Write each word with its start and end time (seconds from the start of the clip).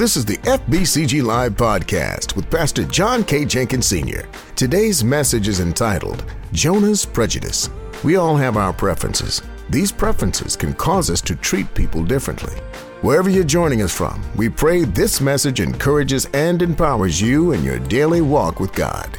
This 0.00 0.16
is 0.16 0.24
the 0.24 0.38
FBCG 0.38 1.22
Live 1.22 1.56
podcast 1.56 2.34
with 2.34 2.50
Pastor 2.50 2.84
John 2.84 3.22
K. 3.22 3.44
Jenkins 3.44 3.84
Sr. 3.84 4.26
Today's 4.56 5.04
message 5.04 5.46
is 5.46 5.60
entitled 5.60 6.24
Jonah's 6.52 7.04
Prejudice. 7.04 7.68
We 8.02 8.16
all 8.16 8.34
have 8.34 8.56
our 8.56 8.72
preferences. 8.72 9.42
These 9.68 9.92
preferences 9.92 10.56
can 10.56 10.72
cause 10.72 11.10
us 11.10 11.20
to 11.20 11.36
treat 11.36 11.74
people 11.74 12.02
differently. 12.02 12.54
Wherever 13.02 13.28
you're 13.28 13.44
joining 13.44 13.82
us 13.82 13.94
from, 13.94 14.24
we 14.36 14.48
pray 14.48 14.84
this 14.84 15.20
message 15.20 15.60
encourages 15.60 16.24
and 16.32 16.62
empowers 16.62 17.20
you 17.20 17.52
in 17.52 17.62
your 17.62 17.78
daily 17.80 18.22
walk 18.22 18.58
with 18.58 18.72
God. 18.72 19.18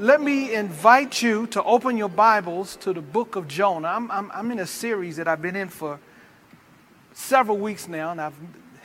Let 0.00 0.20
me 0.20 0.52
invite 0.52 1.22
you 1.22 1.46
to 1.46 1.62
open 1.62 1.96
your 1.96 2.08
Bibles 2.08 2.74
to 2.78 2.92
the 2.92 3.02
book 3.02 3.36
of 3.36 3.46
Jonah. 3.46 3.86
I'm, 3.86 4.10
I'm, 4.10 4.32
I'm 4.34 4.50
in 4.50 4.58
a 4.58 4.66
series 4.66 5.14
that 5.14 5.28
I've 5.28 5.40
been 5.40 5.54
in 5.54 5.68
for 5.68 6.00
several 7.12 7.56
weeks 7.56 7.86
now, 7.86 8.10
and 8.10 8.20
I've 8.20 8.34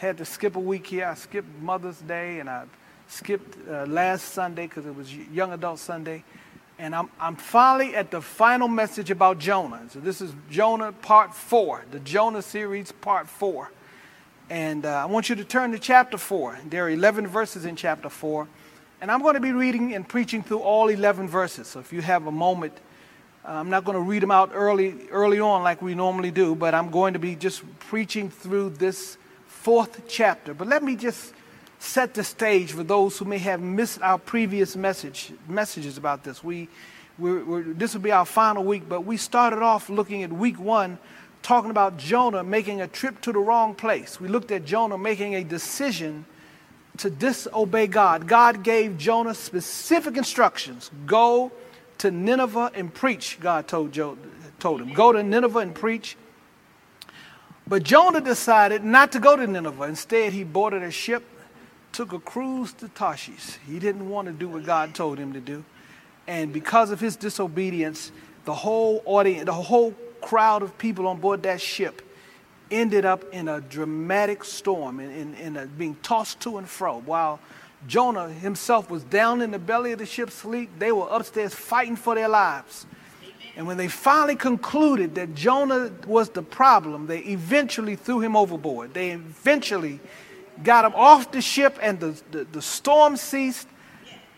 had 0.04 0.18
to 0.18 0.26
skip 0.26 0.58
a 0.58 0.60
week 0.60 0.88
here. 0.88 1.08
I 1.08 1.14
skipped 1.14 1.48
Mother's 1.62 2.00
Day 2.02 2.40
and 2.40 2.50
I 2.50 2.66
skipped 3.08 3.58
uh, 3.70 3.86
last 3.86 4.34
Sunday 4.34 4.68
because 4.68 4.86
it 4.86 4.94
was 4.94 5.16
Young 5.16 5.54
Adult 5.54 5.80
Sunday. 5.80 6.26
And 6.78 6.94
I'm, 6.94 7.10
I'm 7.22 7.38
finally 7.38 7.96
at 7.96 8.12
the 8.12 8.22
final 8.22 8.68
message 8.68 9.12
about 9.12 9.40
Jonah. 9.40 9.82
So 9.90 10.02
this 10.02 10.20
is 10.20 10.34
Jonah 10.50 10.92
part 10.92 11.34
four, 11.34 11.86
the 11.92 12.00
Jonah 12.00 12.42
series 12.42 12.92
part 12.92 13.30
four. 13.30 13.72
And 14.50 14.86
uh, 14.86 14.90
I 14.90 15.06
want 15.06 15.30
you 15.30 15.36
to 15.36 15.46
turn 15.46 15.72
to 15.72 15.80
chapter 15.80 16.18
four. 16.18 16.60
There 16.70 16.84
are 16.86 16.90
11 16.90 17.28
verses 17.28 17.64
in 17.64 17.78
chapter 17.78 18.10
four. 18.10 18.50
And 19.00 19.10
I'm 19.10 19.22
going 19.22 19.36
to 19.36 19.40
be 19.40 19.54
reading 19.54 19.96
and 19.96 20.06
preaching 20.06 20.44
through 20.44 20.60
all 20.60 20.90
11 20.90 21.30
verses. 21.30 21.68
So 21.68 21.80
if 21.80 21.94
you 21.94 22.02
have 22.02 22.28
a 22.28 22.32
moment, 22.32 22.74
uh, 23.46 23.52
I'm 23.52 23.70
not 23.70 23.86
going 23.86 23.96
to 23.96 24.04
read 24.04 24.22
them 24.22 24.32
out 24.32 24.52
early, 24.54 25.10
early 25.12 25.40
on 25.40 25.64
like 25.64 25.82
we 25.82 25.96
normally 25.96 26.32
do, 26.32 26.56
but 26.56 26.74
I'm 26.74 26.92
going 26.92 27.14
to 27.14 27.20
be 27.20 27.36
just 27.36 27.64
preaching 27.80 28.30
through 28.30 28.72
this 28.72 29.18
fourth 29.64 30.02
chapter. 30.10 30.54
But 30.54 30.68
let 30.68 30.84
me 30.84 30.98
just 30.98 31.34
set 31.80 32.14
the 32.14 32.24
stage 32.24 32.74
for 32.74 32.84
those 32.84 33.18
who 33.18 33.24
may 33.24 33.38
have 33.38 33.62
missed 33.62 34.02
our 34.02 34.18
previous 34.18 34.76
message 34.76 35.32
messages 35.48 35.98
about 35.98 36.26
this. 36.26 36.44
We, 36.44 36.68
we're, 37.18 37.46
we're, 37.46 37.64
this 37.64 37.94
will 37.94 38.02
be 38.02 38.12
our 38.12 38.26
final 38.26 38.66
week, 38.66 38.90
but 38.90 39.06
we 39.06 39.16
started 39.16 39.60
off 39.60 39.90
looking 39.90 40.22
at 40.22 40.34
week 40.34 40.60
one, 40.60 40.98
talking 41.44 41.72
about 41.72 41.96
Jonah 41.98 42.44
making 42.44 42.82
a 42.82 42.88
trip 42.88 43.22
to 43.22 43.32
the 43.32 43.40
wrong 43.40 43.74
place. 43.74 44.20
We 44.20 44.28
looked 44.28 44.52
at 44.52 44.66
Jonah 44.66 44.98
making 44.98 45.36
a 45.36 45.46
decision 45.46 46.26
to 46.98 47.10
disobey 47.10 47.88
God. 47.88 48.28
God 48.28 48.64
gave 48.64 48.98
Jonah 48.98 49.34
specific 49.34 50.18
instructions: 50.18 50.92
go 51.06 51.54
to 52.00 52.12
Nineveh 52.12 52.72
and 52.76 52.94
preach. 52.94 53.38
God 53.40 53.70
told 53.70 53.94
Joe, 53.94 54.18
told 54.60 54.82
him, 54.82 54.94
go 54.94 55.14
to 55.14 55.24
Nineveh 55.24 55.60
and 55.60 55.74
preach. 55.74 56.18
But 57.68 57.84
Jonah 57.84 58.22
decided 58.22 58.84
not 58.84 59.12
to 59.14 59.20
go 59.20 59.36
to 59.36 59.48
Nineveh. 59.48 59.84
Instead, 59.84 60.34
he 60.34 60.44
boarded 60.44 60.84
a 60.84 60.92
ship, 60.92 61.24
took 61.92 62.12
a 62.12 62.20
cruise 62.20 62.74
to 62.74 62.90
Tarshish. 62.90 63.58
He 63.66 63.80
didn't 63.80 64.10
want 64.10 64.28
to 64.28 64.34
do 64.34 64.50
what 64.50 64.66
God 64.66 64.94
told 64.94 65.18
him 65.18 65.34
to 65.34 65.40
do. 65.40 65.64
And 66.28 66.52
because 66.54 66.92
of 66.92 67.00
his 67.00 67.16
disobedience, 67.16 68.12
the 68.46 68.54
whole 68.54 69.02
audience, 69.06 69.46
the 69.46 69.54
whole 69.54 69.94
crowd 70.22 70.62
of 70.62 70.78
people 70.78 71.08
on 71.08 71.20
board 71.20 71.44
that 71.44 71.62
ship 71.62 72.02
ended 72.72 73.06
up 73.06 73.24
in 73.34 73.48
a 73.48 73.62
dramatic 73.62 74.44
storm 74.44 75.00
and 75.00 75.12
in, 75.12 75.36
in, 75.36 75.58
in 75.58 75.68
being 75.78 75.96
tossed 76.02 76.40
to 76.42 76.58
and 76.58 76.68
fro. 76.68 77.00
While 77.02 77.40
Jonah 77.88 78.30
himself 78.30 78.90
was 78.90 79.04
down 79.04 79.42
in 79.42 79.52
the 79.52 79.60
belly 79.60 79.92
of 79.92 80.00
the 80.00 80.06
ship's 80.06 80.36
asleep, 80.36 80.70
they 80.80 80.92
were 80.92 81.08
upstairs 81.10 81.54
fighting 81.54 81.96
for 81.96 82.16
their 82.16 82.30
lives. 82.30 82.86
And 83.56 83.68
when 83.68 83.78
they 83.78 83.88
finally 83.88 84.36
concluded 84.36 85.16
that 85.16 85.36
Jonah 85.36 85.92
was 86.08 86.30
the 86.30 86.42
problem, 86.42 87.06
they 87.06 87.20
eventually 87.20 87.96
threw 87.96 88.20
him 88.20 88.36
overboard. 88.36 88.94
They 88.94 89.12
eventually 89.12 90.00
got 90.64 90.86
him 90.86 90.94
off 90.96 91.32
the 91.32 91.42
ship, 91.42 91.78
and 91.82 92.00
the, 92.00 92.22
the, 92.32 92.44
the 92.46 92.62
storm 92.62 93.16
ceased, 93.16 93.68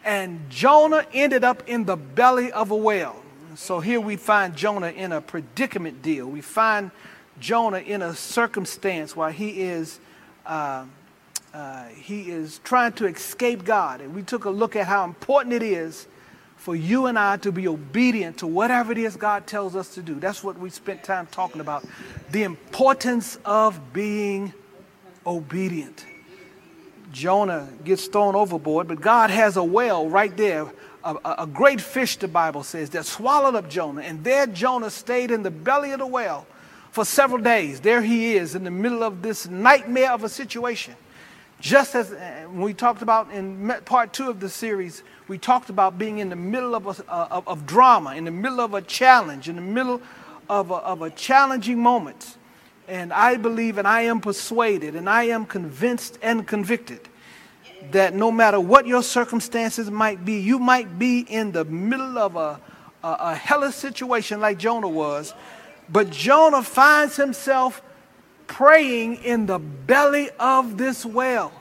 and 0.03 0.49
Jonah 0.49 1.05
ended 1.13 1.43
up 1.43 1.63
in 1.67 1.85
the 1.85 1.95
belly 1.95 2.51
of 2.51 2.71
a 2.71 2.75
whale. 2.75 3.21
So 3.55 3.79
here 3.79 4.01
we 4.01 4.17
find 4.17 4.55
Jonah 4.55 4.89
in 4.89 5.13
a 5.13 5.21
predicament 5.21 6.01
deal. 6.01 6.27
We 6.27 6.41
find 6.41 6.91
Jonah 7.39 7.79
in 7.79 8.01
a 8.01 8.13
circumstance 8.13 9.15
where 9.15 9.31
he 9.31 9.61
is. 9.61 9.99
Uh, 10.45 10.85
uh, 11.55 11.85
he 11.87 12.29
is 12.29 12.59
trying 12.65 12.91
to 12.91 13.05
escape 13.05 13.63
God. 13.63 14.01
And 14.01 14.13
we 14.13 14.23
took 14.23 14.43
a 14.43 14.49
look 14.49 14.75
at 14.75 14.87
how 14.87 15.05
important 15.05 15.53
it 15.53 15.63
is 15.63 16.05
for 16.65 16.75
you 16.75 17.05
and 17.05 17.19
I 17.19 17.37
to 17.37 17.51
be 17.51 17.67
obedient 17.67 18.39
to 18.39 18.47
whatever 18.47 18.91
it 18.91 18.97
is 18.97 19.15
God 19.15 19.45
tells 19.45 19.75
us 19.75 19.93
to 19.93 20.01
do. 20.01 20.15
That's 20.15 20.43
what 20.43 20.57
we 20.57 20.71
spent 20.71 21.03
time 21.03 21.27
talking 21.27 21.61
about. 21.61 21.85
The 22.31 22.41
importance 22.41 23.37
of 23.45 23.93
being 23.93 24.51
obedient. 25.27 26.03
Jonah 27.11 27.69
gets 27.83 28.07
thrown 28.07 28.33
overboard, 28.33 28.87
but 28.87 28.99
God 28.99 29.29
has 29.29 29.57
a 29.57 29.63
whale 29.63 30.09
right 30.09 30.35
there, 30.35 30.73
a, 31.03 31.35
a, 31.37 31.45
great 31.45 31.79
fish, 31.79 32.17
the 32.17 32.27
Bible 32.27 32.63
says, 32.63 32.89
that 32.89 33.05
swallowed 33.05 33.53
up 33.53 33.69
Jonah. 33.69 34.01
And 34.01 34.23
there 34.23 34.47
Jonah 34.47 34.89
stayed 34.89 35.29
in 35.29 35.43
the 35.43 35.51
belly 35.51 35.91
of 35.91 35.99
the 35.99 36.07
whale 36.07 36.47
for 36.89 37.05
several 37.05 37.43
days. 37.43 37.79
There 37.81 38.01
he 38.01 38.37
is 38.37 38.55
in 38.55 38.63
the 38.63 38.71
middle 38.71 39.03
of 39.03 39.21
this 39.21 39.47
nightmare 39.47 40.13
of 40.13 40.23
a 40.23 40.29
situation. 40.29 40.95
Just 41.65 41.95
as 41.95 42.11
uh, 42.11 42.47
we 42.53 42.75
talked 42.75 43.01
about 43.01 43.31
in 43.31 43.73
part 43.85 44.13
two 44.13 44.29
of 44.29 44.39
the 44.39 44.49
series, 44.49 45.01
we 45.27 45.39
talked 45.39 45.71
about 45.71 45.97
being 45.97 46.19
in 46.19 46.29
the 46.29 46.35
middle 46.35 46.75
of, 46.75 46.85
a, 46.85 47.11
of, 47.11 47.47
of 47.47 47.65
drama, 47.65 48.13
in 48.13 48.23
the 48.23 48.29
middle 48.29 48.61
of 48.61 48.75
a 48.75 48.83
challenge, 48.83 49.49
in 49.49 49.55
the 49.55 49.63
middle 49.63 49.99
of 50.47 50.69
a, 50.69 50.75
of 50.75 51.01
a 51.01 51.09
challenging 51.09 51.81
moment. 51.81 52.37
And 52.87 53.11
I 53.11 53.37
believe 53.37 53.79
and 53.79 53.87
I 53.87 54.01
am 54.01 54.21
persuaded 54.21 54.95
and 54.95 55.09
I 55.09 55.23
am 55.23 55.47
convinced 55.47 56.19
and 56.21 56.47
convicted 56.47 57.09
that 57.89 58.13
no 58.13 58.31
matter 58.31 58.59
what 58.59 58.85
your 58.85 59.01
circumstances 59.01 59.89
might 59.89 60.23
be, 60.23 60.33
you 60.33 60.59
might 60.59 60.99
be 60.99 61.21
in 61.21 61.51
the 61.51 61.65
middle 61.65 62.19
of 62.19 62.35
a, 62.35 62.61
a, 63.03 63.17
a 63.19 63.35
hellish 63.35 63.73
situation 63.73 64.39
like 64.39 64.59
Jonah 64.59 64.87
was, 64.87 65.33
but 65.89 66.11
Jonah 66.11 66.61
finds 66.61 67.15
himself 67.15 67.81
praying 68.47 69.23
in 69.23 69.45
the 69.45 69.59
belly 69.59 70.29
of 70.39 70.77
this 70.77 71.05
whale. 71.05 71.51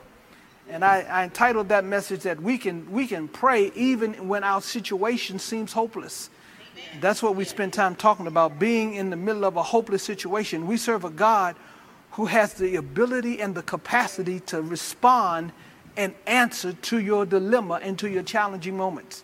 And 0.69 0.83
I, 0.83 1.01
I, 1.01 1.23
entitled 1.23 1.69
that 1.69 1.85
message 1.85 2.21
that 2.21 2.41
we 2.41 2.57
can, 2.57 2.91
we 2.91 3.05
can 3.05 3.27
pray 3.27 3.71
even 3.75 4.27
when 4.27 4.43
our 4.43 4.61
situation 4.61 5.37
seems 5.37 5.73
hopeless. 5.73 6.29
That's 6.99 7.21
what 7.21 7.35
we 7.35 7.45
spend 7.45 7.73
time 7.73 7.95
talking 7.95 8.25
about, 8.25 8.57
being 8.57 8.95
in 8.95 9.09
the 9.09 9.15
middle 9.15 9.45
of 9.45 9.57
a 9.57 9.63
hopeless 9.63 10.03
situation. 10.03 10.65
We 10.65 10.77
serve 10.77 11.03
a 11.03 11.09
God 11.09 11.55
who 12.11 12.25
has 12.25 12.53
the 12.53 12.77
ability 12.77 13.41
and 13.41 13.53
the 13.53 13.61
capacity 13.61 14.39
to 14.41 14.61
respond 14.61 15.51
and 15.97 16.13
answer 16.25 16.73
to 16.73 16.99
your 16.99 17.25
dilemma 17.25 17.79
and 17.81 17.99
to 17.99 18.09
your 18.09 18.23
challenging 18.23 18.75
moments. 18.75 19.23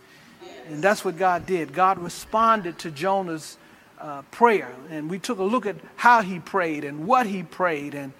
And 0.67 0.83
that's 0.83 1.03
what 1.03 1.17
God 1.17 1.45
did. 1.45 1.73
God 1.73 1.99
responded 1.99 2.77
to 2.79 2.91
Jonah's 2.91 3.57
uh, 4.01 4.21
prayer. 4.31 4.73
And 4.89 5.09
we 5.09 5.19
took 5.19 5.39
a 5.39 5.43
look 5.43 5.65
at 5.65 5.75
how 5.95 6.21
he 6.21 6.39
prayed 6.39 6.83
and 6.83 7.05
what 7.05 7.27
he 7.27 7.43
prayed. 7.43 7.93
And, 7.93 8.13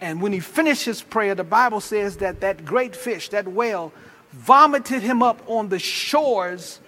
and 0.00 0.20
when 0.20 0.32
he 0.32 0.40
finished 0.40 0.84
his 0.84 1.02
prayer, 1.02 1.34
the 1.34 1.44
Bible 1.44 1.80
says 1.80 2.18
that 2.18 2.40
that 2.40 2.64
great 2.64 2.96
fish, 2.96 3.28
that 3.30 3.46
whale, 3.46 3.92
vomited 4.32 5.02
him 5.02 5.22
up 5.22 5.42
on 5.46 5.68
the 5.68 5.78
shores 5.78 6.80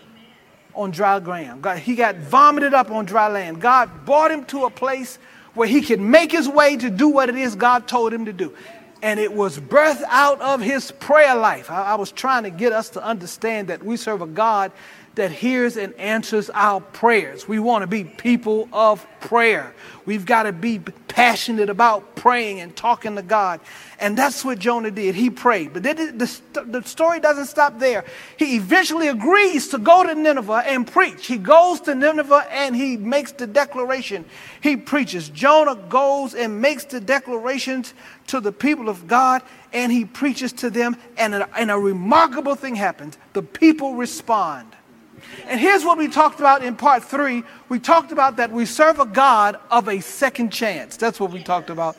on 0.74 0.90
dry 0.90 1.18
ground. 1.20 1.62
God, 1.62 1.78
he 1.78 1.94
got 1.94 2.16
vomited 2.16 2.74
up 2.74 2.90
on 2.90 3.04
dry 3.04 3.28
land. 3.28 3.60
God 3.60 4.04
brought 4.04 4.30
him 4.30 4.44
to 4.46 4.64
a 4.64 4.70
place 4.70 5.18
where 5.54 5.68
he 5.68 5.80
could 5.80 6.00
make 6.00 6.30
his 6.30 6.48
way 6.48 6.76
to 6.76 6.90
do 6.90 7.08
what 7.08 7.28
it 7.28 7.36
is 7.36 7.56
God 7.56 7.88
told 7.88 8.12
him 8.12 8.26
to 8.26 8.32
do. 8.32 8.54
And 9.02 9.18
it 9.18 9.32
was 9.32 9.58
birthed 9.58 10.02
out 10.08 10.40
of 10.40 10.60
his 10.60 10.90
prayer 10.92 11.34
life. 11.34 11.70
I, 11.70 11.92
I 11.92 11.94
was 11.94 12.12
trying 12.12 12.44
to 12.44 12.50
get 12.50 12.72
us 12.72 12.90
to 12.90 13.04
understand 13.04 13.68
that 13.68 13.82
we 13.82 13.96
serve 13.96 14.22
a 14.22 14.26
God 14.26 14.72
that 15.16 15.32
hears 15.32 15.76
and 15.76 15.92
answers 15.94 16.50
our 16.50 16.80
prayers. 16.80 17.48
We 17.48 17.58
want 17.58 17.82
to 17.82 17.86
be 17.86 18.04
people 18.04 18.68
of 18.72 19.06
prayer. 19.20 19.74
We've 20.06 20.24
got 20.24 20.44
to 20.44 20.52
be 20.52 20.78
passionate 20.78 21.68
about 21.68 22.14
praying 22.14 22.60
and 22.60 22.74
talking 22.74 23.16
to 23.16 23.22
God. 23.22 23.60
And 23.98 24.16
that's 24.16 24.44
what 24.44 24.58
Jonah 24.58 24.90
did. 24.90 25.14
He 25.14 25.28
prayed. 25.28 25.72
But 25.72 25.82
the, 25.82 26.32
the 26.64 26.82
story 26.84 27.20
doesn't 27.20 27.46
stop 27.46 27.78
there. 27.78 28.04
He 28.38 28.56
eventually 28.56 29.08
agrees 29.08 29.68
to 29.68 29.78
go 29.78 30.04
to 30.04 30.14
Nineveh 30.14 30.62
and 30.66 30.86
preach. 30.86 31.26
He 31.26 31.36
goes 31.36 31.80
to 31.82 31.94
Nineveh 31.94 32.46
and 32.50 32.74
he 32.74 32.96
makes 32.96 33.32
the 33.32 33.46
declaration. 33.46 34.24
He 34.62 34.76
preaches. 34.76 35.28
Jonah 35.28 35.76
goes 35.76 36.34
and 36.34 36.60
makes 36.60 36.84
the 36.84 37.00
declarations 37.00 37.94
to 38.28 38.40
the 38.40 38.52
people 38.52 38.88
of 38.88 39.06
God 39.06 39.42
and 39.72 39.92
he 39.92 40.04
preaches 40.04 40.52
to 40.54 40.70
them. 40.70 40.96
And 41.18 41.34
a, 41.34 41.58
and 41.58 41.70
a 41.70 41.78
remarkable 41.78 42.54
thing 42.54 42.76
happens 42.76 43.18
the 43.32 43.42
people 43.42 43.94
respond. 43.96 44.76
And 45.46 45.60
here's 45.60 45.84
what 45.84 45.98
we 45.98 46.08
talked 46.08 46.40
about 46.40 46.64
in 46.64 46.76
part 46.76 47.04
three. 47.04 47.42
We 47.68 47.78
talked 47.78 48.12
about 48.12 48.36
that 48.36 48.50
we 48.50 48.66
serve 48.66 48.98
a 48.98 49.06
God 49.06 49.58
of 49.70 49.88
a 49.88 50.00
second 50.00 50.50
chance. 50.50 50.96
That's 50.96 51.18
what 51.18 51.30
we 51.30 51.42
talked 51.42 51.70
about. 51.70 51.96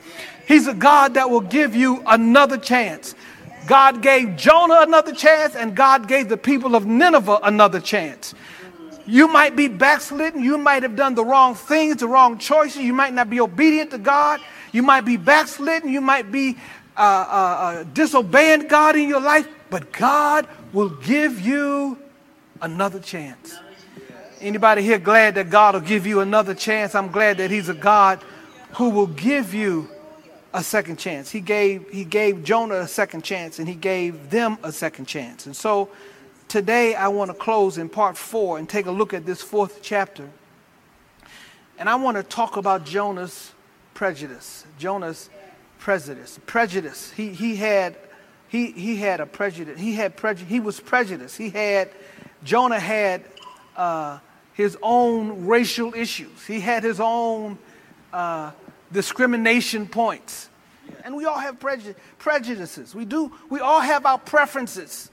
He's 0.47 0.67
a 0.67 0.73
God 0.73 1.13
that 1.15 1.29
will 1.29 1.41
give 1.41 1.75
you 1.75 2.03
another 2.07 2.57
chance. 2.57 3.15
God 3.67 4.01
gave 4.01 4.35
Jonah 4.35 4.79
another 4.81 5.13
chance, 5.13 5.55
and 5.55 5.75
God 5.75 6.07
gave 6.07 6.29
the 6.29 6.37
people 6.37 6.75
of 6.75 6.85
Nineveh 6.85 7.39
another 7.43 7.79
chance. 7.79 8.33
You 9.05 9.27
might 9.27 9.55
be 9.55 9.67
backslidden. 9.67 10.43
You 10.43 10.57
might 10.57 10.83
have 10.83 10.95
done 10.95 11.15
the 11.15 11.25
wrong 11.25 11.55
things, 11.55 11.97
the 11.97 12.07
wrong 12.07 12.37
choices. 12.37 12.81
You 12.81 12.93
might 12.93 13.13
not 13.13 13.29
be 13.29 13.39
obedient 13.39 13.91
to 13.91 13.97
God. 13.97 14.39
You 14.71 14.83
might 14.83 15.01
be 15.01 15.17
backslidden. 15.17 15.89
You 15.89 16.01
might 16.01 16.31
be 16.31 16.57
uh, 16.97 17.01
uh, 17.01 17.03
uh, 17.03 17.83
disobeying 17.93 18.67
God 18.67 18.95
in 18.95 19.07
your 19.07 19.21
life, 19.21 19.47
but 19.69 19.91
God 19.91 20.47
will 20.73 20.89
give 20.89 21.39
you 21.41 21.97
another 22.61 22.99
chance. 22.99 23.57
Anybody 24.39 24.81
here 24.81 24.97
glad 24.97 25.35
that 25.35 25.49
God 25.49 25.75
will 25.75 25.81
give 25.81 26.07
you 26.07 26.19
another 26.19 26.53
chance? 26.53 26.95
I'm 26.95 27.11
glad 27.11 27.37
that 27.37 27.51
He's 27.51 27.69
a 27.69 27.73
God 27.73 28.23
who 28.73 28.89
will 28.89 29.07
give 29.07 29.53
you 29.53 29.89
a 30.53 30.63
second 30.63 30.97
chance. 30.97 31.29
He 31.29 31.41
gave, 31.41 31.89
he 31.89 32.03
gave 32.03 32.43
Jonah 32.43 32.79
a 32.79 32.87
second 32.87 33.23
chance 33.23 33.59
and 33.59 33.67
he 33.67 33.75
gave 33.75 34.29
them 34.29 34.57
a 34.63 34.71
second 34.71 35.05
chance. 35.05 35.45
And 35.45 35.55
so 35.55 35.89
today 36.47 36.95
I 36.95 37.07
want 37.07 37.31
to 37.31 37.33
close 37.33 37.77
in 37.77 37.89
part 37.89 38.17
four 38.17 38.57
and 38.57 38.67
take 38.67 38.85
a 38.85 38.91
look 38.91 39.13
at 39.13 39.25
this 39.25 39.41
fourth 39.41 39.79
chapter. 39.81 40.29
And 41.77 41.89
I 41.89 41.95
want 41.95 42.17
to 42.17 42.23
talk 42.23 42.57
about 42.57 42.85
Jonah's 42.85 43.53
prejudice. 43.93 44.65
Jonah's 44.77 45.29
prejudice. 45.79 46.39
Prejudice. 46.45 47.11
He, 47.11 47.29
he 47.29 47.55
had 47.55 47.95
he, 48.49 48.71
he 48.71 48.97
had 48.97 49.21
a 49.21 49.25
prejudice. 49.25 49.79
He 49.79 49.93
had 49.93 50.17
prejudice. 50.17 50.49
He 50.49 50.59
was 50.59 50.77
prejudiced. 50.81 51.37
He 51.37 51.51
had 51.51 51.89
Jonah 52.43 52.79
had 52.79 53.23
uh, 53.75 54.19
his 54.53 54.77
own 54.81 55.45
racial 55.45 55.93
issues. 55.93 56.45
He 56.45 56.59
had 56.59 56.83
his 56.83 56.99
own 56.99 57.57
uh, 58.11 58.51
discrimination 58.91 59.87
points. 59.87 60.49
And 61.03 61.15
we 61.15 61.25
all 61.25 61.39
have 61.39 61.59
preju- 61.59 61.95
prejudices. 62.19 62.93
We 62.93 63.05
do. 63.05 63.31
We 63.49 63.59
all 63.59 63.79
have 63.79 64.05
our 64.05 64.17
preferences. 64.17 65.09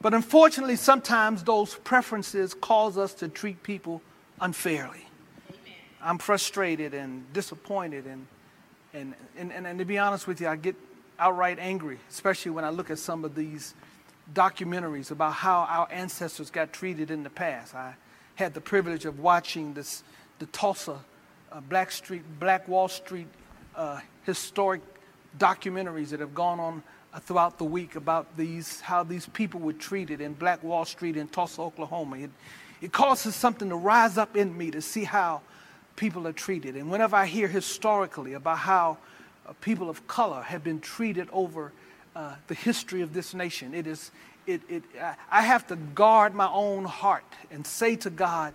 But 0.00 0.14
unfortunately, 0.14 0.76
sometimes 0.76 1.44
those 1.44 1.76
preferences 1.76 2.54
cause 2.54 2.98
us 2.98 3.14
to 3.14 3.28
treat 3.28 3.62
people 3.62 4.02
unfairly. 4.40 5.06
Amen. 5.48 5.74
I'm 6.02 6.18
frustrated 6.18 6.92
and 6.92 7.32
disappointed, 7.32 8.06
and, 8.06 8.26
and, 8.92 9.14
and, 9.36 9.52
and, 9.52 9.66
and 9.66 9.78
to 9.78 9.84
be 9.84 9.98
honest 9.98 10.26
with 10.26 10.40
you, 10.40 10.48
I 10.48 10.56
get 10.56 10.74
outright 11.20 11.60
angry, 11.60 12.00
especially 12.10 12.50
when 12.50 12.64
I 12.64 12.70
look 12.70 12.90
at 12.90 12.98
some 12.98 13.24
of 13.24 13.36
these 13.36 13.74
documentaries 14.34 15.10
about 15.10 15.34
how 15.34 15.66
our 15.68 15.88
ancestors 15.90 16.50
got 16.50 16.72
treated 16.72 17.10
in 17.10 17.22
the 17.22 17.30
past. 17.30 17.74
I 17.74 17.94
had 18.34 18.54
the 18.54 18.60
privilege 18.60 19.04
of 19.04 19.20
watching 19.20 19.74
this, 19.74 20.02
the 20.38 20.46
Tulsa 20.46 20.98
uh, 21.50 21.60
Black 21.60 21.90
Street, 21.90 22.22
Black 22.40 22.66
Wall 22.66 22.88
Street 22.88 23.26
uh, 23.76 24.00
historic 24.24 24.80
documentaries 25.38 26.10
that 26.10 26.20
have 26.20 26.34
gone 26.34 26.60
on 26.60 26.82
uh, 27.12 27.20
throughout 27.20 27.58
the 27.58 27.64
week 27.64 27.96
about 27.96 28.36
these, 28.36 28.80
how 28.80 29.02
these 29.02 29.26
people 29.26 29.60
were 29.60 29.72
treated 29.72 30.20
in 30.20 30.32
Black 30.32 30.62
Wall 30.62 30.84
Street 30.84 31.16
in 31.16 31.28
Tulsa, 31.28 31.60
Oklahoma. 31.60 32.18
It, 32.18 32.30
it 32.80 32.92
causes 32.92 33.34
something 33.34 33.68
to 33.68 33.76
rise 33.76 34.18
up 34.18 34.36
in 34.36 34.56
me 34.56 34.70
to 34.70 34.80
see 34.80 35.04
how 35.04 35.42
people 35.96 36.26
are 36.26 36.32
treated. 36.32 36.74
And 36.76 36.90
whenever 36.90 37.16
I 37.16 37.26
hear 37.26 37.48
historically 37.48 38.32
about 38.32 38.58
how 38.58 38.98
uh, 39.46 39.52
people 39.60 39.90
of 39.90 40.06
color 40.06 40.42
have 40.42 40.64
been 40.64 40.80
treated 40.80 41.28
over 41.32 41.72
uh, 42.14 42.34
the 42.46 42.54
history 42.54 43.02
of 43.02 43.14
this 43.14 43.34
nation, 43.34 43.74
it 43.74 43.86
is, 43.86 44.10
it, 44.46 44.60
it, 44.68 44.82
I 45.30 45.42
have 45.42 45.66
to 45.68 45.76
guard 45.76 46.34
my 46.34 46.48
own 46.48 46.84
heart 46.84 47.24
and 47.50 47.66
say 47.66 47.96
to 47.96 48.10
God, 48.10 48.54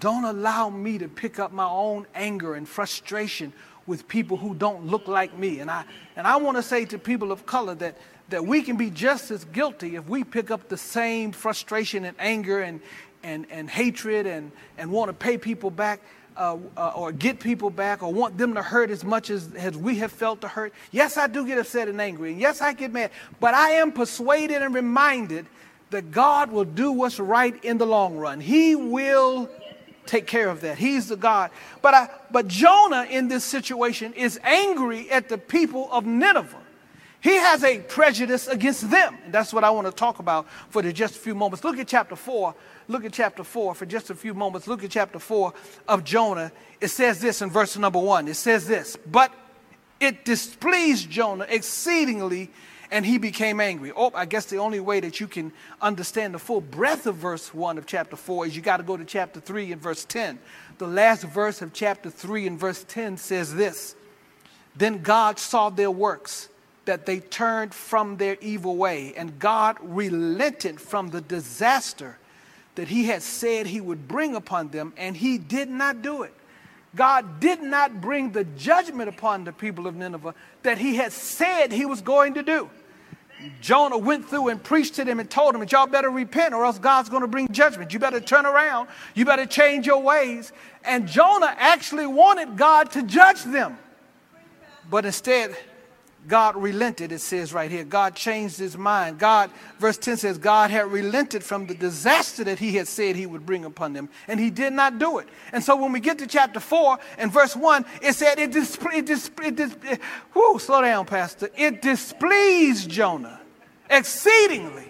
don't 0.00 0.24
allow 0.24 0.70
me 0.70 0.98
to 0.98 1.08
pick 1.08 1.38
up 1.38 1.52
my 1.52 1.66
own 1.66 2.06
anger 2.14 2.54
and 2.54 2.68
frustration 2.68 3.52
with 3.86 4.08
people 4.08 4.36
who 4.36 4.54
don't 4.54 4.86
look 4.86 5.06
like 5.08 5.36
me. 5.36 5.60
And 5.60 5.70
I, 5.70 5.84
and 6.16 6.26
I 6.26 6.36
want 6.36 6.56
to 6.56 6.62
say 6.62 6.84
to 6.86 6.98
people 6.98 7.32
of 7.32 7.44
color 7.44 7.74
that, 7.76 7.98
that 8.30 8.44
we 8.46 8.62
can 8.62 8.76
be 8.76 8.90
just 8.90 9.30
as 9.30 9.44
guilty 9.44 9.96
if 9.96 10.08
we 10.08 10.24
pick 10.24 10.50
up 10.50 10.68
the 10.68 10.76
same 10.76 11.32
frustration 11.32 12.04
and 12.04 12.16
anger 12.18 12.62
and, 12.62 12.80
and, 13.22 13.46
and 13.50 13.68
hatred 13.68 14.26
and, 14.26 14.50
and 14.78 14.90
want 14.90 15.10
to 15.10 15.12
pay 15.12 15.36
people 15.36 15.70
back 15.70 16.00
uh, 16.36 16.56
uh, 16.76 16.92
or 16.94 17.12
get 17.12 17.40
people 17.40 17.70
back 17.70 18.02
or 18.02 18.12
want 18.12 18.36
them 18.38 18.54
to 18.54 18.62
hurt 18.62 18.90
as 18.90 19.04
much 19.04 19.30
as, 19.30 19.52
as 19.54 19.76
we 19.76 19.98
have 19.98 20.12
felt 20.12 20.40
to 20.40 20.48
hurt. 20.48 20.72
Yes, 20.90 21.16
I 21.16 21.26
do 21.26 21.46
get 21.46 21.58
upset 21.58 21.88
and 21.88 22.00
angry. 22.00 22.32
And 22.32 22.40
yes, 22.40 22.60
I 22.60 22.72
get 22.72 22.92
mad. 22.92 23.10
But 23.40 23.54
I 23.54 23.70
am 23.70 23.92
persuaded 23.92 24.62
and 24.62 24.74
reminded 24.74 25.46
that 25.90 26.10
God 26.10 26.50
will 26.50 26.64
do 26.64 26.90
what's 26.90 27.20
right 27.20 27.62
in 27.64 27.78
the 27.78 27.86
long 27.86 28.16
run. 28.16 28.40
He 28.40 28.74
will 28.74 29.48
take 30.06 30.26
care 30.26 30.48
of 30.48 30.60
that. 30.62 30.76
He's 30.76 31.08
the 31.08 31.16
God. 31.16 31.50
But, 31.82 31.94
I, 31.94 32.08
but 32.30 32.48
Jonah 32.48 33.06
in 33.08 33.28
this 33.28 33.44
situation 33.44 34.12
is 34.14 34.38
angry 34.42 35.10
at 35.10 35.28
the 35.28 35.38
people 35.38 35.88
of 35.92 36.04
Nineveh. 36.04 36.63
He 37.24 37.36
has 37.36 37.64
a 37.64 37.78
prejudice 37.78 38.48
against 38.48 38.90
them. 38.90 39.16
And 39.24 39.32
that's 39.32 39.50
what 39.50 39.64
I 39.64 39.70
want 39.70 39.86
to 39.86 39.92
talk 39.92 40.18
about 40.18 40.46
for 40.68 40.82
just 40.92 41.16
a 41.16 41.18
few 41.18 41.34
moments. 41.34 41.64
Look 41.64 41.78
at 41.78 41.88
chapter 41.88 42.16
4. 42.16 42.54
Look 42.86 43.06
at 43.06 43.14
chapter 43.14 43.42
4 43.42 43.74
for 43.74 43.86
just 43.86 44.10
a 44.10 44.14
few 44.14 44.34
moments. 44.34 44.68
Look 44.68 44.84
at 44.84 44.90
chapter 44.90 45.18
4 45.18 45.54
of 45.88 46.04
Jonah. 46.04 46.52
It 46.82 46.88
says 46.88 47.22
this 47.22 47.40
in 47.40 47.48
verse 47.48 47.78
number 47.78 47.98
1. 47.98 48.28
It 48.28 48.34
says 48.34 48.66
this, 48.66 48.98
but 49.10 49.32
it 50.00 50.26
displeased 50.26 51.08
Jonah 51.08 51.46
exceedingly 51.48 52.50
and 52.90 53.06
he 53.06 53.16
became 53.16 53.58
angry. 53.58 53.90
Oh, 53.96 54.12
I 54.14 54.26
guess 54.26 54.44
the 54.44 54.58
only 54.58 54.80
way 54.80 55.00
that 55.00 55.18
you 55.18 55.26
can 55.26 55.50
understand 55.80 56.34
the 56.34 56.38
full 56.38 56.60
breadth 56.60 57.06
of 57.06 57.16
verse 57.16 57.54
1 57.54 57.78
of 57.78 57.86
chapter 57.86 58.16
4 58.16 58.48
is 58.48 58.54
you 58.54 58.60
got 58.60 58.76
to 58.76 58.82
go 58.82 58.98
to 58.98 59.04
chapter 59.06 59.40
3 59.40 59.72
and 59.72 59.80
verse 59.80 60.04
10. 60.04 60.38
The 60.76 60.86
last 60.86 61.24
verse 61.24 61.62
of 61.62 61.72
chapter 61.72 62.10
3 62.10 62.48
and 62.48 62.60
verse 62.60 62.84
10 62.86 63.16
says 63.16 63.54
this 63.54 63.96
Then 64.76 65.00
God 65.00 65.38
saw 65.38 65.70
their 65.70 65.90
works, 65.90 66.50
that 66.84 67.06
they 67.06 67.20
turned 67.20 67.74
from 67.74 68.16
their 68.16 68.36
evil 68.40 68.76
way, 68.76 69.14
and 69.16 69.38
God 69.38 69.76
relented 69.80 70.80
from 70.80 71.08
the 71.08 71.20
disaster 71.20 72.18
that 72.74 72.88
he 72.88 73.04
had 73.04 73.22
said 73.22 73.66
he 73.66 73.80
would 73.80 74.08
bring 74.08 74.34
upon 74.34 74.68
them, 74.68 74.92
and 74.96 75.16
he 75.16 75.38
did 75.38 75.68
not 75.68 76.02
do 76.02 76.22
it. 76.22 76.34
God 76.94 77.40
did 77.40 77.62
not 77.62 78.00
bring 78.00 78.30
the 78.30 78.44
judgment 78.44 79.08
upon 79.08 79.44
the 79.44 79.52
people 79.52 79.86
of 79.86 79.96
Nineveh 79.96 80.34
that 80.62 80.78
he 80.78 80.96
had 80.96 81.12
said 81.12 81.72
he 81.72 81.86
was 81.86 82.00
going 82.00 82.34
to 82.34 82.42
do. 82.42 82.70
Jonah 83.60 83.98
went 83.98 84.28
through 84.28 84.48
and 84.48 84.62
preached 84.62 84.94
to 84.94 85.04
them 85.04 85.20
and 85.20 85.28
told 85.28 85.54
them 85.54 85.60
that 85.60 85.72
y'all 85.72 85.86
better 85.86 86.10
repent 86.10 86.54
or 86.54 86.64
else 86.64 86.78
God's 86.78 87.08
going 87.08 87.22
to 87.22 87.28
bring 87.28 87.48
judgment. 87.48 87.92
You 87.92 87.98
better 87.98 88.20
turn 88.20 88.46
around. 88.46 88.88
You 89.14 89.24
better 89.24 89.44
change 89.44 89.86
your 89.86 90.00
ways. 90.02 90.52
And 90.84 91.08
Jonah 91.08 91.54
actually 91.58 92.06
wanted 92.06 92.56
God 92.56 92.92
to 92.92 93.02
judge 93.02 93.42
them. 93.42 93.76
But 94.88 95.04
instead, 95.04 95.56
God 96.26 96.56
relented, 96.56 97.12
it 97.12 97.20
says 97.20 97.52
right 97.52 97.70
here. 97.70 97.84
God 97.84 98.14
changed 98.14 98.58
his 98.58 98.78
mind. 98.78 99.18
God, 99.18 99.50
verse 99.78 99.98
10 99.98 100.16
says, 100.16 100.38
God 100.38 100.70
had 100.70 100.90
relented 100.90 101.44
from 101.44 101.66
the 101.66 101.74
disaster 101.74 102.44
that 102.44 102.58
he 102.58 102.72
had 102.76 102.88
said 102.88 103.16
he 103.16 103.26
would 103.26 103.44
bring 103.44 103.64
upon 103.64 103.92
them, 103.92 104.08
and 104.26 104.40
he 104.40 104.50
did 104.50 104.72
not 104.72 104.98
do 104.98 105.18
it. 105.18 105.28
And 105.52 105.62
so 105.62 105.76
when 105.76 105.92
we 105.92 106.00
get 106.00 106.18
to 106.18 106.26
chapter 106.26 106.60
4 106.60 106.98
and 107.18 107.32
verse 107.32 107.54
1, 107.54 107.84
it 108.00 108.14
said, 108.14 108.38
it, 108.38 108.52
displeased, 108.52 108.98
it, 108.98 109.06
dis- 109.06 109.30
it, 109.42 109.56
dis- 109.56 109.76
it 109.84 110.00
whoo, 110.34 110.58
slow 110.58 110.80
down, 110.80 111.04
Pastor. 111.04 111.50
It 111.56 111.82
displeased 111.82 112.88
Jonah 112.88 113.40
exceedingly. 113.90 114.88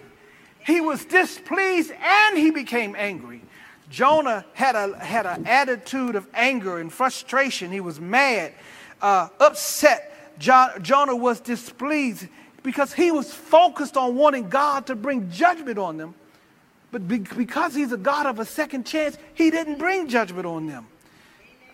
He 0.65 0.81
was 0.81 1.05
displeased 1.05 1.91
and 1.91 2.37
he 2.37 2.49
became 2.49 2.95
angry. 2.97 3.41
Jonah 3.89 4.45
had 4.53 4.75
a 4.75 4.97
had 4.97 5.27
an 5.27 5.45
attitude 5.45 6.15
of 6.15 6.27
anger 6.33 6.79
and 6.79 6.91
frustration. 6.91 7.71
He 7.71 7.79
was 7.79 7.99
mad, 7.99 8.51
uh, 8.99 9.29
upset 9.39 10.14
Jonah 10.37 11.15
was 11.15 11.39
displeased 11.39 12.27
because 12.63 12.93
he 12.93 13.11
was 13.11 13.33
focused 13.33 13.95
on 13.95 14.15
wanting 14.15 14.49
God 14.49 14.87
to 14.87 14.95
bring 14.95 15.29
judgment 15.29 15.77
on 15.77 15.97
them. 15.97 16.15
But 16.91 17.07
be, 17.07 17.19
because 17.19 17.75
he's 17.75 17.91
a 17.91 17.97
God 17.97 18.25
of 18.25 18.39
a 18.39 18.45
second 18.45 18.85
chance, 18.85 19.17
he 19.33 19.51
didn't 19.51 19.77
bring 19.77 20.07
judgment 20.07 20.45
on 20.45 20.67
them. 20.67 20.87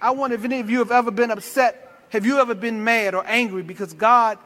I 0.01 0.11
wonder 0.11 0.35
if 0.35 0.43
any 0.43 0.59
of 0.59 0.69
you 0.69 0.79
have 0.79 0.91
ever 0.91 1.11
been 1.11 1.31
upset. 1.31 1.89
Have 2.09 2.25
you 2.25 2.39
ever 2.39 2.55
been 2.55 2.83
mad 2.83 3.13
or 3.13 3.23
angry 3.25 3.61
because 3.61 3.93
God 3.93 4.37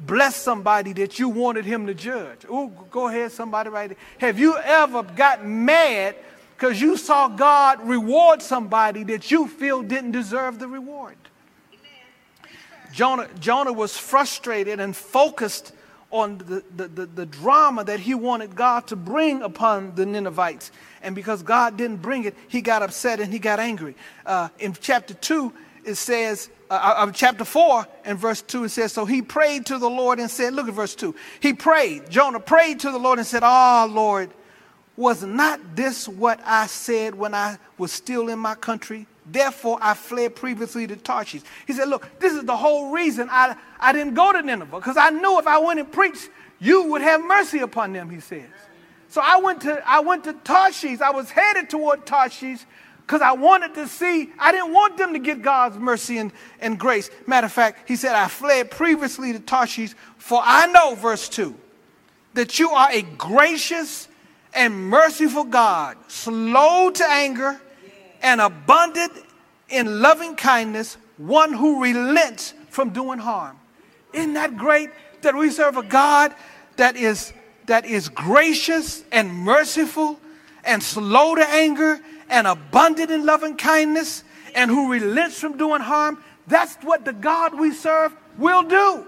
blessed 0.00 0.42
somebody 0.42 0.92
that 0.94 1.18
you 1.18 1.28
wanted 1.28 1.64
him 1.64 1.86
to 1.86 1.94
judge? 1.94 2.40
Oh, 2.48 2.66
go 2.66 3.08
ahead, 3.08 3.32
somebody 3.32 3.70
right 3.70 3.88
there. 3.90 3.98
Have 4.18 4.38
you 4.38 4.58
ever 4.58 5.04
got 5.04 5.46
mad 5.46 6.16
because 6.56 6.80
you 6.80 6.96
saw 6.96 7.28
God 7.28 7.86
reward 7.86 8.42
somebody 8.42 9.04
that 9.04 9.30
you 9.30 9.46
feel 9.46 9.82
didn't 9.82 10.10
deserve 10.10 10.58
the 10.58 10.68
reward? 10.68 11.16
Jonah, 12.94 13.28
Jonah 13.40 13.72
was 13.72 13.96
frustrated 13.96 14.78
and 14.78 14.94
focused 14.94 15.72
on 16.12 16.38
the, 16.38 16.62
the, 16.76 16.86
the, 16.86 17.06
the, 17.06 17.26
drama 17.26 17.82
that 17.82 17.98
he 17.98 18.14
wanted 18.14 18.54
God 18.54 18.86
to 18.86 18.94
bring 18.94 19.42
upon 19.42 19.96
the 19.96 20.06
Ninevites. 20.06 20.70
And 21.02 21.12
because 21.12 21.42
God 21.42 21.76
didn't 21.76 22.02
bring 22.02 22.22
it, 22.22 22.36
he 22.46 22.60
got 22.60 22.82
upset 22.82 23.18
and 23.18 23.32
he 23.32 23.40
got 23.40 23.58
angry. 23.58 23.96
Uh, 24.24 24.48
in 24.60 24.74
chapter 24.80 25.12
2, 25.12 25.52
it 25.84 25.96
says, 25.96 26.48
uh, 26.70 26.94
uh, 26.98 27.10
chapter 27.10 27.44
4 27.44 27.84
and 28.04 28.16
verse 28.16 28.42
2, 28.42 28.64
it 28.64 28.68
says, 28.68 28.92
So 28.92 29.06
he 29.06 29.22
prayed 29.22 29.66
to 29.66 29.78
the 29.78 29.90
Lord 29.90 30.20
and 30.20 30.30
said, 30.30 30.54
Look 30.54 30.68
at 30.68 30.74
verse 30.74 30.94
2. 30.94 31.16
He 31.40 31.52
prayed, 31.52 32.08
Jonah 32.10 32.38
prayed 32.38 32.78
to 32.80 32.92
the 32.92 32.98
Lord 32.98 33.18
and 33.18 33.26
said, 33.26 33.42
Ah, 33.42 33.82
oh, 33.82 33.92
Lord, 33.92 34.30
was 34.96 35.24
not 35.24 35.74
this 35.74 36.06
what 36.06 36.38
I 36.44 36.68
said 36.68 37.16
when 37.16 37.34
I 37.34 37.58
was 37.76 37.90
still 37.90 38.28
in 38.28 38.38
my 38.38 38.54
country? 38.54 39.08
Therefore, 39.26 39.78
I 39.80 39.94
fled 39.94 40.36
previously 40.36 40.86
to 40.86 40.96
Tarshish. 40.96 41.42
He 41.66 41.72
said, 41.72 41.88
Look, 41.88 42.08
this 42.18 42.32
is 42.32 42.44
the 42.44 42.56
whole 42.56 42.90
reason 42.90 43.28
I, 43.30 43.56
I 43.80 43.92
didn't 43.92 44.14
go 44.14 44.32
to 44.32 44.42
Nineveh, 44.42 44.78
because 44.78 44.96
I 44.96 45.10
knew 45.10 45.38
if 45.38 45.46
I 45.46 45.58
went 45.58 45.80
and 45.80 45.90
preached, 45.90 46.28
you 46.60 46.84
would 46.90 47.00
have 47.00 47.24
mercy 47.24 47.60
upon 47.60 47.92
them, 47.92 48.10
he 48.10 48.20
says. 48.20 48.44
So 49.08 49.22
I 49.24 49.38
went 49.38 49.62
to, 49.62 49.82
I 49.86 50.00
went 50.00 50.24
to 50.24 50.32
Tarshish. 50.32 51.00
I 51.00 51.10
was 51.10 51.30
headed 51.30 51.70
toward 51.70 52.04
Tarshish, 52.04 52.60
because 53.06 53.22
I 53.22 53.32
wanted 53.32 53.74
to 53.74 53.88
see, 53.88 54.30
I 54.38 54.52
didn't 54.52 54.72
want 54.72 54.98
them 54.98 55.12
to 55.12 55.18
get 55.18 55.40
God's 55.40 55.78
mercy 55.78 56.18
and, 56.18 56.32
and 56.60 56.78
grace. 56.78 57.10
Matter 57.26 57.46
of 57.46 57.52
fact, 57.52 57.88
he 57.88 57.96
said, 57.96 58.14
I 58.14 58.28
fled 58.28 58.70
previously 58.70 59.32
to 59.32 59.40
Tarshish, 59.40 59.94
for 60.18 60.40
I 60.42 60.66
know, 60.66 60.94
verse 60.94 61.28
2, 61.28 61.54
that 62.34 62.58
you 62.58 62.70
are 62.70 62.90
a 62.90 63.02
gracious 63.02 64.08
and 64.54 64.88
merciful 64.88 65.44
God, 65.44 65.96
slow 66.08 66.90
to 66.90 67.04
anger 67.10 67.60
and 68.24 68.40
abundant 68.40 69.12
in 69.68 70.00
loving 70.00 70.34
kindness, 70.34 70.96
one 71.18 71.52
who 71.52 71.82
relents 71.82 72.54
from 72.70 72.90
doing 72.90 73.18
harm. 73.18 73.56
Isn't 74.12 74.32
that 74.34 74.56
great 74.56 74.90
that 75.20 75.36
we 75.36 75.50
serve 75.50 75.76
a 75.76 75.82
God 75.82 76.34
that 76.76 76.96
is, 76.96 77.32
that 77.66 77.84
is 77.84 78.08
gracious 78.08 79.04
and 79.12 79.32
merciful 79.32 80.18
and 80.64 80.82
slow 80.82 81.34
to 81.34 81.46
anger 81.48 82.00
and 82.30 82.46
abundant 82.46 83.10
in 83.10 83.26
loving 83.26 83.56
kindness 83.56 84.24
and 84.54 84.70
who 84.70 84.90
relents 84.90 85.38
from 85.38 85.58
doing 85.58 85.82
harm? 85.82 86.18
That's 86.46 86.76
what 86.76 87.04
the 87.04 87.12
God 87.12 87.58
we 87.58 87.72
serve 87.72 88.16
will 88.38 88.62
do. 88.62 89.06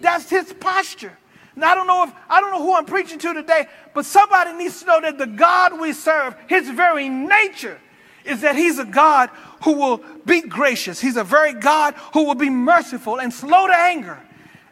That's 0.00 0.30
his 0.30 0.52
posture. 0.52 1.18
Now, 1.56 1.72
I 1.72 1.74
don't 1.74 1.86
know 1.86 2.04
if 2.04 2.12
I 2.28 2.40
don't 2.40 2.50
know 2.50 2.62
who 2.62 2.76
I'm 2.76 2.84
preaching 2.84 3.18
to 3.18 3.32
today, 3.32 3.66
but 3.94 4.04
somebody 4.04 4.52
needs 4.52 4.80
to 4.80 4.86
know 4.86 5.00
that 5.00 5.16
the 5.16 5.26
God 5.26 5.80
we 5.80 5.94
serve, 5.94 6.36
his 6.48 6.68
very 6.68 7.08
nature, 7.08 7.80
is 8.26 8.40
that 8.42 8.56
he's 8.56 8.78
a 8.78 8.84
God 8.84 9.30
who 9.62 9.72
will 9.72 10.02
be 10.24 10.42
gracious. 10.42 11.00
He's 11.00 11.16
a 11.16 11.24
very 11.24 11.52
God 11.52 11.94
who 12.12 12.24
will 12.24 12.34
be 12.34 12.50
merciful 12.50 13.20
and 13.20 13.32
slow 13.32 13.66
to 13.66 13.76
anger. 13.76 14.18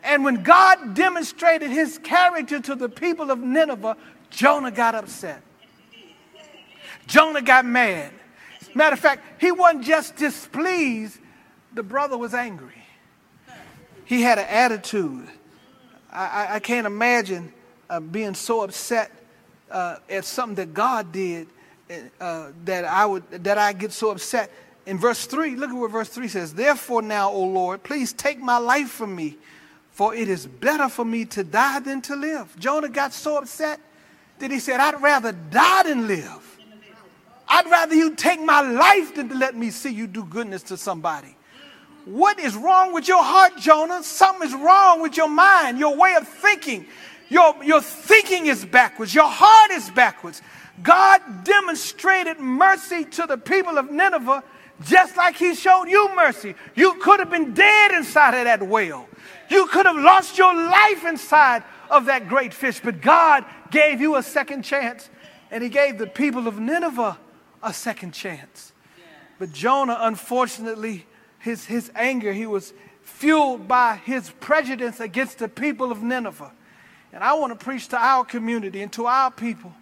And 0.03 0.25
when 0.25 0.43
God 0.43 0.95
demonstrated 0.95 1.71
his 1.71 1.99
character 1.99 2.61
to 2.61 2.75
the 2.75 2.89
people 2.89 3.31
of 3.31 3.39
Nineveh, 3.39 3.97
Jonah 4.31 4.71
got 4.71 4.95
upset. 4.95 5.43
Jonah 7.07 7.43
got 7.43 7.65
mad. 7.65 8.13
Matter 8.75 8.95
of 8.95 9.01
fact, 9.01 9.23
he 9.41 9.53
wasn't 9.53 9.85
just 9.85 10.17
displeased, 10.17 11.19
the 11.73 11.83
brother 11.83 12.19
was 12.19 12.35
angry. 12.35 12.83
He 14.05 14.23
had 14.23 14.39
an 14.39 14.47
attitude. 14.49 15.29
I, 16.13 16.27
I, 16.27 16.55
I 16.57 16.59
can't 16.61 16.87
imagine 16.87 17.53
uh, 17.89 18.01
being 18.01 18.35
so 18.35 18.63
upset 18.63 19.11
uh, 19.71 19.97
at 20.11 20.25
something 20.25 20.57
that 20.57 20.75
God 20.75 21.13
did 21.13 21.49
uh, 22.21 22.51
that 22.65 22.85
I 22.85 23.07
would 23.07 23.29
that 23.45 23.59
I 23.59 23.73
get 23.73 23.93
so 23.93 24.11
upset. 24.11 24.51
In 24.87 24.99
verse 24.99 25.25
3, 25.25 25.57
look 25.57 25.71
at 25.71 25.77
what 25.77 25.91
verse 25.91 26.11
3 26.11 26.29
says. 26.29 26.53
Therefore, 26.53 27.01
now, 27.01 27.31
O 27.31 27.43
Lord, 27.43 27.83
please 27.83 28.13
take 28.13 28.39
my 28.39 28.59
life 28.59 28.91
from 28.91 29.17
me, 29.17 29.39
for 29.93 30.15
it 30.15 30.29
is 30.29 30.47
better 30.47 30.91
for 30.91 31.07
me 31.07 31.25
to 31.27 31.43
die 31.43 31.81
than 31.81 32.03
to 32.03 32.17
live. 32.17 32.55
Jonah 32.59 32.91
got 32.91 33.15
so 33.15 33.39
upset 33.39 33.81
that 34.41 34.51
he 34.51 34.59
said, 34.59 34.81
I'd 34.81 35.01
rather 35.01 35.33
die 35.33 35.85
than 35.85 36.07
live. 36.07 36.59
I'd 37.49 37.67
rather 37.71 37.95
you 37.95 38.15
take 38.15 38.41
my 38.41 38.61
life 38.61 39.15
than 39.15 39.31
to 39.31 39.35
let 39.35 39.55
me 39.55 39.71
see 39.71 39.91
you 39.91 40.07
do 40.07 40.25
goodness 40.25 40.63
to 40.65 40.77
somebody. 40.77 41.35
What 42.05 42.39
is 42.39 42.55
wrong 42.55 42.93
with 42.93 43.09
your 43.09 43.23
heart, 43.23 43.57
Jonah? 43.59 44.03
Something 44.03 44.49
is 44.49 44.55
wrong 44.55 45.01
with 45.01 45.17
your 45.17 45.29
mind, 45.29 45.79
your 45.79 45.97
way 45.97 46.15
of 46.15 46.29
thinking. 46.29 46.87
Your, 47.31 47.65
your 47.65 47.81
thinking 47.81 48.47
is 48.47 48.65
backwards, 48.65 49.15
your 49.15 49.29
heart 49.29 49.71
is 49.71 49.91
backwards. 49.91 50.43
God 50.83 51.45
demonstrated 51.45 52.41
mercy 52.41 53.05
to 53.05 53.27
the 53.27 53.39
people 53.39 53.79
of 53.79 53.91
Nineveh 53.91 54.43
just 54.83 55.17
like 55.17 55.37
He 55.37 55.55
showed 55.55 55.85
you 55.85 56.15
mercy. 56.17 56.55
You 56.75 56.95
could 56.95 57.21
have 57.21 57.31
been 57.31 57.55
dead 57.55 57.93
inside 57.93 58.35
of 58.35 58.45
that 58.45 58.67
whale, 58.67 59.09
you 59.49 59.67
could 59.69 59.87
have 59.87 59.97
lost 59.97 60.37
your 60.39 60.55
life 60.55 61.05
inside 61.05 61.63
of 61.91 62.07
that 62.07 62.29
great 62.29 62.53
fish, 62.53 62.81
but 62.83 63.01
God 63.01 63.45
gave 63.71 64.01
you 64.01 64.17
a 64.17 64.23
second 64.23 64.63
chance, 64.63 65.11
and 65.51 65.63
He 65.63 65.69
gave 65.69 65.99
the 65.99 66.07
people 66.07 66.49
of 66.49 66.59
Nineveh 66.59 67.19
a 67.63 67.73
second 67.73 68.13
chance. 68.13 68.73
But 69.39 69.53
Jonah, 69.53 69.99
unfortunately, 70.01 71.07
his, 71.39 71.67
his 71.67 71.91
anger, 71.95 72.33
he 72.33 72.47
was 72.47 72.73
fueled 73.03 73.69
by 73.69 73.97
his 73.97 74.31
prejudice 74.41 75.01
against 75.01 75.39
the 75.39 75.49
people 75.49 75.93
of 75.93 76.03
Nineveh. 76.03 76.53
And 77.13 77.23
I 77.23 77.35
want 77.35 77.59
to 77.59 77.63
preach 77.63 77.89
to 77.89 77.99
our 77.99 78.25
community 78.25 78.81
and 78.81 78.93
to 78.95 79.07
our 79.07 79.31
people 79.31 79.75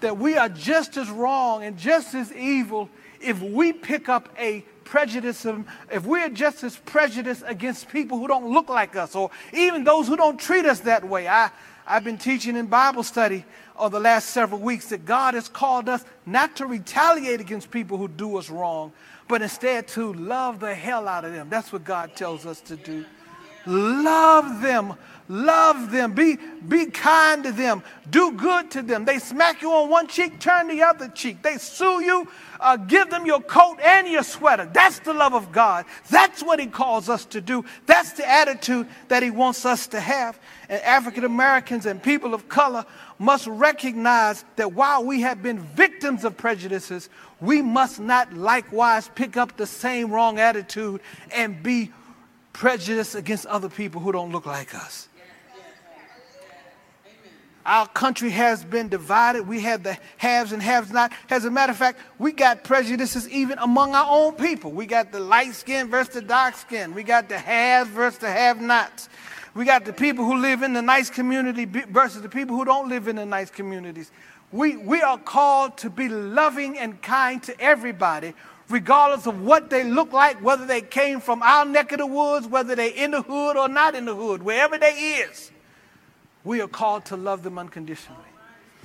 that 0.00 0.18
we 0.18 0.36
are 0.36 0.48
just 0.48 0.96
as 0.96 1.10
wrong 1.10 1.64
and 1.64 1.76
just 1.76 2.14
as 2.14 2.32
evil 2.32 2.88
if 3.20 3.40
we 3.42 3.72
pick 3.72 4.08
up 4.08 4.28
a 4.38 4.64
prejudice, 4.84 5.46
if 5.90 6.04
we're 6.04 6.28
just 6.28 6.64
as 6.64 6.76
prejudiced 6.76 7.44
against 7.46 7.88
people 7.88 8.18
who 8.18 8.26
don't 8.26 8.52
look 8.52 8.68
like 8.68 8.96
us 8.96 9.14
or 9.14 9.30
even 9.52 9.84
those 9.84 10.08
who 10.08 10.16
don't 10.16 10.38
treat 10.38 10.66
us 10.66 10.80
that 10.80 11.06
way. 11.06 11.28
I, 11.28 11.50
I've 11.86 12.04
been 12.04 12.18
teaching 12.18 12.56
in 12.56 12.66
Bible 12.66 13.02
study 13.02 13.44
over 13.78 13.90
the 13.90 14.00
last 14.00 14.30
several 14.30 14.60
weeks 14.60 14.88
that 14.88 15.04
God 15.04 15.34
has 15.34 15.48
called 15.48 15.88
us 15.88 16.04
not 16.26 16.56
to 16.56 16.66
retaliate 16.66 17.40
against 17.40 17.70
people 17.70 17.98
who 17.98 18.08
do 18.08 18.36
us 18.36 18.50
wrong, 18.50 18.92
but 19.28 19.42
instead 19.42 19.86
to 19.88 20.12
love 20.12 20.60
the 20.60 20.74
hell 20.74 21.08
out 21.08 21.24
of 21.24 21.32
them. 21.32 21.48
That's 21.48 21.72
what 21.72 21.84
God 21.84 22.16
tells 22.16 22.44
us 22.46 22.60
to 22.62 22.76
do. 22.76 23.04
Love 23.66 24.62
them. 24.62 24.94
Love 25.30 25.92
them. 25.92 26.12
Be, 26.12 26.38
be 26.66 26.86
kind 26.86 27.44
to 27.44 27.52
them. 27.52 27.84
Do 28.10 28.32
good 28.32 28.68
to 28.72 28.82
them. 28.82 29.04
They 29.04 29.20
smack 29.20 29.62
you 29.62 29.70
on 29.70 29.88
one 29.88 30.08
cheek, 30.08 30.40
turn 30.40 30.66
the 30.66 30.82
other 30.82 31.06
cheek. 31.06 31.40
They 31.40 31.56
sue 31.56 32.02
you, 32.02 32.26
uh, 32.58 32.76
give 32.76 33.10
them 33.10 33.24
your 33.24 33.40
coat 33.40 33.78
and 33.80 34.08
your 34.08 34.24
sweater. 34.24 34.68
That's 34.72 34.98
the 34.98 35.14
love 35.14 35.32
of 35.32 35.52
God. 35.52 35.84
That's 36.10 36.42
what 36.42 36.58
He 36.58 36.66
calls 36.66 37.08
us 37.08 37.26
to 37.26 37.40
do. 37.40 37.64
That's 37.86 38.14
the 38.14 38.28
attitude 38.28 38.88
that 39.06 39.22
He 39.22 39.30
wants 39.30 39.64
us 39.64 39.86
to 39.88 40.00
have. 40.00 40.36
And 40.68 40.82
African 40.82 41.24
Americans 41.24 41.86
and 41.86 42.02
people 42.02 42.34
of 42.34 42.48
color 42.48 42.84
must 43.20 43.46
recognize 43.46 44.44
that 44.56 44.72
while 44.72 45.04
we 45.04 45.20
have 45.20 45.44
been 45.44 45.60
victims 45.60 46.24
of 46.24 46.36
prejudices, 46.36 47.08
we 47.40 47.62
must 47.62 48.00
not 48.00 48.32
likewise 48.32 49.08
pick 49.14 49.36
up 49.36 49.56
the 49.56 49.66
same 49.68 50.10
wrong 50.10 50.40
attitude 50.40 51.00
and 51.30 51.62
be 51.62 51.92
prejudiced 52.52 53.14
against 53.14 53.46
other 53.46 53.68
people 53.68 54.00
who 54.00 54.10
don't 54.10 54.32
look 54.32 54.44
like 54.44 54.74
us. 54.74 55.06
Our 57.66 57.86
country 57.88 58.30
has 58.30 58.64
been 58.64 58.88
divided. 58.88 59.46
We 59.46 59.60
have 59.60 59.82
the 59.82 59.98
haves 60.16 60.52
and 60.52 60.62
haves 60.62 60.90
not. 60.90 61.12
As 61.28 61.44
a 61.44 61.50
matter 61.50 61.72
of 61.72 61.76
fact, 61.76 62.00
we 62.18 62.32
got 62.32 62.64
prejudices 62.64 63.28
even 63.28 63.58
among 63.58 63.94
our 63.94 64.06
own 64.08 64.34
people. 64.34 64.72
We 64.72 64.86
got 64.86 65.12
the 65.12 65.20
light 65.20 65.54
skin 65.54 65.88
versus 65.88 66.14
the 66.14 66.22
dark 66.22 66.56
skin. 66.56 66.94
We 66.94 67.02
got 67.02 67.28
the 67.28 67.38
haves 67.38 67.90
versus 67.90 68.18
the 68.18 68.30
have 68.30 68.60
nots. 68.60 69.10
We 69.54 69.64
got 69.64 69.84
the 69.84 69.92
people 69.92 70.24
who 70.24 70.36
live 70.36 70.62
in 70.62 70.72
the 70.72 70.80
nice 70.80 71.10
community 71.10 71.66
versus 71.66 72.22
the 72.22 72.28
people 72.28 72.56
who 72.56 72.64
don't 72.64 72.88
live 72.88 73.08
in 73.08 73.16
the 73.16 73.26
nice 73.26 73.50
communities. 73.50 74.10
We, 74.52 74.76
we 74.76 75.02
are 75.02 75.18
called 75.18 75.76
to 75.78 75.90
be 75.90 76.08
loving 76.08 76.78
and 76.78 77.00
kind 77.02 77.42
to 77.42 77.60
everybody, 77.60 78.32
regardless 78.68 79.26
of 79.26 79.42
what 79.42 79.68
they 79.68 79.84
look 79.84 80.12
like, 80.12 80.42
whether 80.42 80.66
they 80.66 80.80
came 80.80 81.20
from 81.20 81.42
our 81.42 81.64
neck 81.64 81.92
of 81.92 81.98
the 81.98 82.06
woods, 82.06 82.46
whether 82.48 82.74
they're 82.74 82.94
in 82.94 83.10
the 83.10 83.22
hood 83.22 83.56
or 83.56 83.68
not 83.68 83.94
in 83.94 84.06
the 84.06 84.14
hood, 84.14 84.42
wherever 84.42 84.78
they 84.78 84.92
is. 84.92 85.50
We 86.44 86.60
are 86.60 86.68
called 86.68 87.04
to 87.06 87.16
love 87.16 87.42
them 87.42 87.58
unconditionally. 87.58 88.20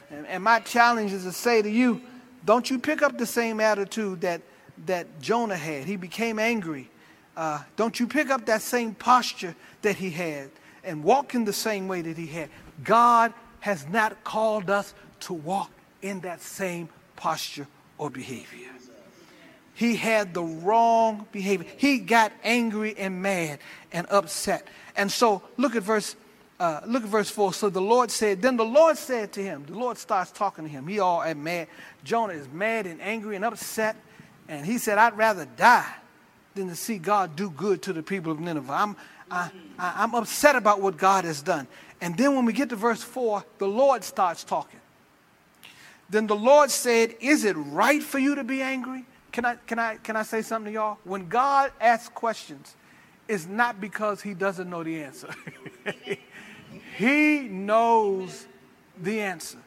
And, 0.10 0.28
and 0.28 0.44
my 0.44 0.60
challenge 0.60 1.14
is 1.14 1.24
to 1.24 1.32
say 1.32 1.62
to 1.62 1.70
you, 1.70 2.02
don't 2.46 2.70
you 2.70 2.80
pick 2.80 3.02
up 3.02 3.18
the 3.18 3.26
same 3.26 3.60
attitude 3.60 4.22
that, 4.22 4.42
that 4.86 5.20
Jonah 5.20 5.58
had. 5.58 5.86
He 5.86 5.96
became 5.96 6.38
angry. 6.38 6.90
Uh, 7.36 7.62
don't 7.76 8.00
you 8.00 8.08
pick 8.08 8.30
up 8.30 8.46
that 8.46 8.62
same 8.62 8.94
posture 8.94 9.56
that 9.82 9.96
he 9.96 10.10
had 10.10 10.50
and 10.84 11.04
walk 11.04 11.34
in 11.34 11.44
the 11.44 11.54
same 11.54 11.88
way 11.88 12.02
that 12.02 12.18
he 12.18 12.28
had. 12.28 12.50
God 12.84 13.34
has 13.62 13.88
not 13.90 14.24
called 14.24 14.70
us 14.70 14.94
to 15.22 15.34
walk 15.34 15.72
in 16.02 16.20
that 16.22 16.42
same 16.42 16.88
posture 17.16 17.68
or 17.98 18.10
behavior. 18.10 18.70
He 19.74 19.98
had 19.98 20.34
the 20.34 20.44
wrong 20.44 21.28
behavior. 21.34 21.68
He 21.78 21.98
got 21.98 22.32
angry 22.44 22.96
and 22.98 23.22
mad 23.22 23.60
and 23.92 24.08
upset. 24.10 24.68
And 24.96 25.12
so 25.12 25.42
look 25.58 25.76
at 25.76 25.84
verse 25.84 26.16
uh, 26.60 26.82
look 26.86 27.04
at 27.04 27.10
verse 27.10 27.30
4. 27.30 27.54
So 27.54 27.70
the 27.70 27.82
Lord 27.82 28.10
said, 28.12 28.42
Then 28.42 28.58
the 28.58 28.66
Lord 28.66 28.98
said 28.98 29.34
to 29.34 29.44
him, 29.44 29.66
the 29.66 29.78
Lord 29.78 29.98
starts 29.98 30.32
talking 30.32 30.64
to 30.64 30.70
him. 30.70 30.88
He 30.88 31.00
all 31.00 31.22
mad. 31.36 31.68
Jonah 32.04 32.34
is 32.34 32.48
mad 32.50 32.88
and 32.88 33.02
angry 33.02 33.36
and 33.36 33.44
upset. 33.44 33.96
And 34.48 34.66
he 34.66 34.78
said, 34.78 34.98
I'd 34.98 35.18
rather 35.18 35.46
die 35.46 35.92
than 36.54 36.70
to 36.70 36.76
see 36.76 36.98
God 36.98 37.36
do 37.36 37.50
good 37.50 37.82
to 37.84 37.94
the 37.94 38.04
people 38.04 38.32
of 38.32 38.40
Nineveh. 38.40 38.72
I'm, 38.72 38.96
I, 39.30 39.50
I'm 39.78 40.16
upset 40.16 40.56
about 40.56 40.82
what 40.82 40.98
God 40.98 41.26
has 41.26 41.42
done. 41.42 41.68
And 42.00 42.18
then 42.18 42.36
when 42.36 42.46
we 42.46 42.54
get 42.54 42.70
to 42.70 42.76
verse 42.76 43.04
4, 43.04 43.44
the 43.58 43.68
Lord 43.68 44.04
starts 44.04 44.44
talking. 44.44 44.80
Then 46.10 46.28
the 46.28 46.36
Lord 46.36 46.72
said, 46.72 47.16
Is 47.20 47.44
it 47.44 47.54
right 47.54 48.02
for 48.02 48.20
you 48.20 48.36
to 48.36 48.44
be 48.44 48.62
angry? 48.62 49.06
Can 49.32 49.44
I, 49.44 49.56
can 49.68 49.80
I, 49.80 49.98
can 49.98 50.16
I 50.16 50.24
say 50.24 50.42
something 50.42 50.72
to 50.72 50.74
y'all? 50.74 50.98
When 51.04 51.28
God 51.28 51.72
asks 51.82 52.10
questions, 52.10 52.76
it's 53.28 53.48
not 53.48 53.82
because 53.82 54.22
he 54.22 54.34
doesn't 54.34 54.70
know 54.70 54.84
the 54.84 55.04
answer. 55.04 55.30
He 56.98 57.42
knows 57.42 58.48
the 59.02 59.20
answer. 59.22 59.58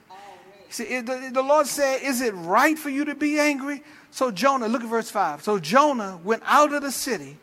See, 0.70 1.00
the, 1.00 1.30
the 1.32 1.42
Lord 1.42 1.66
said, 1.66 2.02
Is 2.02 2.20
it 2.20 2.34
right 2.34 2.78
for 2.78 2.90
you 2.90 3.04
to 3.06 3.14
be 3.14 3.38
angry? 3.38 3.82
So 4.10 4.30
Jonah, 4.30 4.68
look 4.68 4.82
at 4.82 4.88
verse 4.88 5.10
5. 5.10 5.42
So 5.42 5.58
Jonah 5.58 6.18
went 6.24 6.42
out 6.46 6.72
of 6.72 6.82
the 6.82 6.92
city 6.92 7.36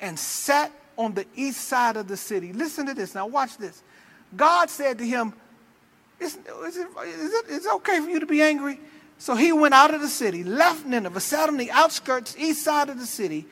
and 0.00 0.18
sat 0.18 0.72
on 0.96 1.14
the 1.14 1.26
east 1.34 1.62
side 1.62 1.96
of 1.96 2.08
the 2.08 2.16
city. 2.16 2.52
Listen 2.52 2.86
to 2.86 2.94
this. 2.94 3.14
Now, 3.14 3.26
watch 3.26 3.56
this. 3.56 3.82
God 4.36 4.70
said 4.70 4.98
to 4.98 5.06
him, 5.06 5.32
Is, 6.20 6.36
is, 6.36 6.76
it, 6.76 6.88
is, 7.06 7.32
it, 7.32 7.46
is 7.48 7.66
okay 7.66 8.00
for 8.00 8.10
you 8.10 8.20
to 8.20 8.26
be 8.26 8.42
angry? 8.42 8.78
So 9.18 9.34
he 9.34 9.52
went 9.52 9.74
out 9.74 9.92
of 9.92 10.00
the 10.00 10.08
city, 10.08 10.44
left 10.44 10.86
Nineveh, 10.86 11.20
sat 11.20 11.48
on 11.48 11.56
the 11.56 11.70
outskirts, 11.70 12.36
east 12.38 12.64
side 12.64 12.88
of 12.88 12.98
the 12.98 13.06
city. 13.06 13.46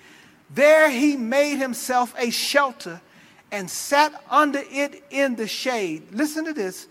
There 0.51 0.91
he 0.91 1.17
made 1.17 1.57
himself 1.57 2.15
a 2.19 2.31
shelter 2.31 3.01
and 3.51 3.71
sat 3.71 4.23
under 4.31 4.63
it 4.71 5.03
in 5.11 5.37
the 5.37 5.47
shade. 5.47 6.13
Listen 6.13 6.45
to 6.45 6.53
this 6.53 6.87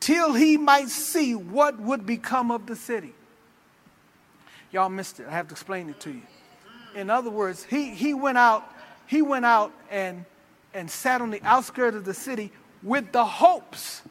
till 0.00 0.34
he 0.34 0.56
might 0.56 0.88
see 0.88 1.34
what 1.34 1.78
would 1.78 2.04
become 2.04 2.50
of 2.50 2.66
the 2.66 2.76
city. 2.76 3.14
Y'all 4.72 4.88
missed 4.88 5.20
it. 5.20 5.26
I 5.28 5.32
have 5.32 5.48
to 5.48 5.52
explain 5.52 5.88
it 5.90 6.00
to 6.00 6.10
you. 6.10 6.22
In 6.94 7.10
other 7.10 7.30
words, 7.30 7.64
he, 7.64 7.94
he 7.94 8.14
went 8.14 8.38
out, 8.38 8.64
he 9.06 9.22
went 9.22 9.44
out 9.44 9.72
and, 9.90 10.24
and 10.74 10.90
sat 10.90 11.20
on 11.20 11.30
the 11.30 11.42
outskirts 11.42 11.96
of 11.96 12.04
the 12.04 12.14
city 12.14 12.50
with 12.82 13.12
the 13.12 13.24
hopes 13.24 14.02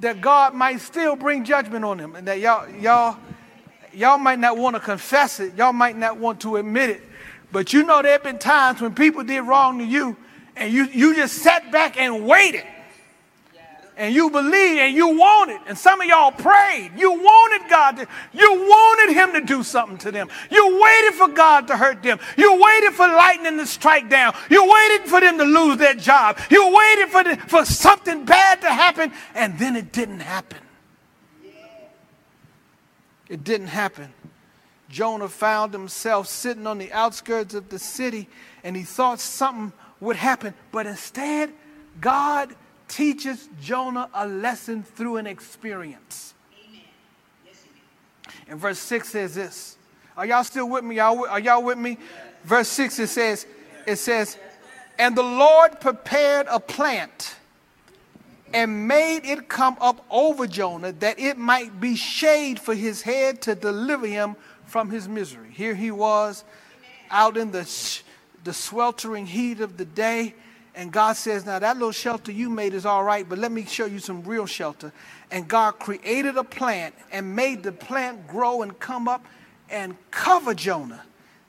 that 0.00 0.20
God 0.20 0.54
might 0.54 0.80
still 0.80 1.16
bring 1.16 1.44
judgment 1.44 1.84
on 1.84 1.98
him. 1.98 2.14
And 2.14 2.28
that 2.28 2.38
y'all, 2.38 2.68
y'all, 2.68 3.16
y'all 3.92 4.18
might 4.18 4.38
not 4.38 4.56
want 4.56 4.76
to 4.76 4.80
confess 4.80 5.40
it, 5.40 5.54
y'all 5.56 5.72
might 5.72 5.96
not 5.96 6.18
want 6.18 6.40
to 6.42 6.56
admit 6.56 6.90
it. 6.90 7.02
But 7.50 7.72
you 7.72 7.84
know 7.84 8.02
there 8.02 8.12
have 8.12 8.22
been 8.22 8.38
times 8.38 8.80
when 8.80 8.94
people 8.94 9.24
did 9.24 9.40
wrong 9.42 9.78
to 9.78 9.84
you 9.84 10.16
and 10.56 10.72
you, 10.72 10.84
you 10.84 11.14
just 11.14 11.36
sat 11.36 11.70
back 11.72 11.98
and 11.98 12.26
waited 12.26 12.64
and 13.98 14.14
you 14.14 14.30
believed 14.30 14.78
and 14.78 14.94
you 14.94 15.08
wanted, 15.18 15.60
and 15.66 15.76
some 15.76 16.00
of 16.00 16.06
y'all 16.06 16.30
prayed. 16.30 16.92
You 16.96 17.12
wanted 17.12 17.68
God 17.68 17.96
to, 17.96 18.06
you 18.32 18.54
wanted 18.54 19.12
Him 19.12 19.32
to 19.32 19.40
do 19.40 19.64
something 19.64 19.98
to 19.98 20.12
them. 20.12 20.28
You 20.50 20.80
waited 20.80 21.14
for 21.14 21.26
God 21.28 21.66
to 21.66 21.76
hurt 21.76 22.02
them. 22.04 22.20
You 22.36 22.62
waited 22.62 22.92
for 22.92 23.08
lightning 23.08 23.58
to 23.58 23.66
strike 23.66 24.08
down. 24.08 24.36
You 24.48 24.72
waited 24.72 25.08
for 25.08 25.20
them 25.20 25.36
to 25.38 25.44
lose 25.44 25.78
their 25.78 25.94
job. 25.94 26.38
You 26.48 26.72
waited 26.72 27.08
for, 27.08 27.24
the, 27.24 27.36
for 27.48 27.64
something 27.64 28.24
bad 28.24 28.60
to 28.60 28.68
happen, 28.68 29.12
and 29.34 29.58
then 29.58 29.74
it 29.74 29.92
didn't 29.92 30.20
happen. 30.20 30.58
It 33.28 33.42
didn't 33.42 33.66
happen. 33.66 34.12
Jonah 34.88 35.28
found 35.28 35.72
himself 35.72 36.28
sitting 36.28 36.66
on 36.66 36.78
the 36.78 36.92
outskirts 36.92 37.54
of 37.54 37.68
the 37.68 37.78
city, 37.78 38.28
and 38.64 38.74
he 38.74 38.82
thought 38.82 39.20
something 39.20 39.72
would 40.00 40.16
happen, 40.16 40.54
but 40.72 40.86
instead, 40.86 41.52
God 42.00 42.54
teaches 42.86 43.48
Jonah 43.60 44.08
a 44.14 44.26
lesson 44.26 44.82
through 44.82 45.16
an 45.16 45.26
experience. 45.26 46.34
Amen. 46.68 46.82
And 48.48 48.58
verse 48.58 48.78
6 48.78 49.08
says 49.08 49.34
this. 49.34 49.76
Are 50.16 50.26
y'all 50.26 50.44
still 50.44 50.68
with 50.68 50.84
me? 50.84 50.96
Y'all, 50.96 51.26
are 51.28 51.38
y'all 51.38 51.62
with 51.62 51.78
me? 51.78 51.98
Verse 52.44 52.68
6 52.68 52.98
it 52.98 53.06
says, 53.08 53.46
it 53.86 53.96
says, 53.96 54.38
and 54.98 55.16
the 55.16 55.22
Lord 55.22 55.80
prepared 55.80 56.46
a 56.50 56.58
plant 56.58 57.36
and 58.52 58.88
made 58.88 59.20
it 59.24 59.48
come 59.48 59.76
up 59.80 60.04
over 60.10 60.46
Jonah 60.46 60.92
that 60.92 61.18
it 61.20 61.36
might 61.36 61.78
be 61.80 61.94
shade 61.94 62.58
for 62.58 62.74
his 62.74 63.02
head 63.02 63.42
to 63.42 63.54
deliver 63.54 64.06
him 64.06 64.34
from 64.68 64.90
his 64.90 65.08
misery. 65.08 65.50
Here 65.50 65.74
he 65.74 65.90
was 65.90 66.44
out 67.10 67.36
in 67.36 67.50
the, 67.50 67.68
the 68.44 68.52
sweltering 68.52 69.26
heat 69.26 69.60
of 69.60 69.76
the 69.76 69.84
day 69.84 70.34
and 70.78 70.92
God 70.92 71.14
says, 71.16 71.44
Now 71.44 71.58
that 71.58 71.76
little 71.76 71.90
shelter 71.90 72.30
you 72.30 72.48
made 72.48 72.72
is 72.72 72.86
all 72.86 73.02
right, 73.02 73.28
but 73.28 73.36
let 73.36 73.50
me 73.50 73.64
show 73.64 73.86
you 73.86 73.98
some 73.98 74.22
real 74.22 74.46
shelter. 74.46 74.92
And 75.28 75.48
God 75.48 75.72
created 75.72 76.36
a 76.36 76.44
plant 76.44 76.94
and 77.10 77.34
made 77.34 77.64
the 77.64 77.72
plant 77.72 78.28
grow 78.28 78.62
and 78.62 78.78
come 78.78 79.08
up 79.08 79.26
and 79.68 79.96
cover 80.12 80.54
Jonah, 80.54 81.02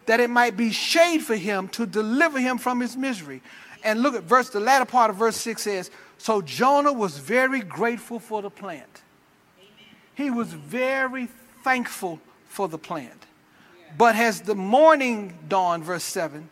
that 0.08 0.20
it 0.20 0.32
might 0.32 0.58
be 0.58 0.72
shade 0.72 1.20
for 1.20 1.36
him 1.36 1.68
to 1.70 1.86
deliver 1.86 2.40
him 2.40 2.58
from 2.58 2.80
his 2.80 2.98
misery. 2.98 3.44
And 3.84 4.02
look 4.02 4.16
at 4.16 4.24
verse, 4.24 4.50
the 4.50 4.60
latter 4.60 4.86
part 4.86 5.12
of 5.12 5.18
verse 5.18 5.38
6 5.38 5.62
says, 5.62 5.92
So 6.18 6.42
Jonah 6.42 6.92
was 6.92 7.20
very 7.20 7.62
grateful 7.62 8.18
for 8.18 8.42
the 8.42 8.50
plant. 8.50 9.04
He 10.16 10.32
was 10.32 10.52
very 10.52 11.30
thankful 11.64 12.20
for 12.50 12.68
the 12.68 12.78
plant. 12.78 13.26
But 13.98 14.16
as 14.16 14.42
the 14.42 14.56
morning 14.56 15.38
dawned, 15.48 15.86
verse 15.86 16.04
7, 16.04 16.50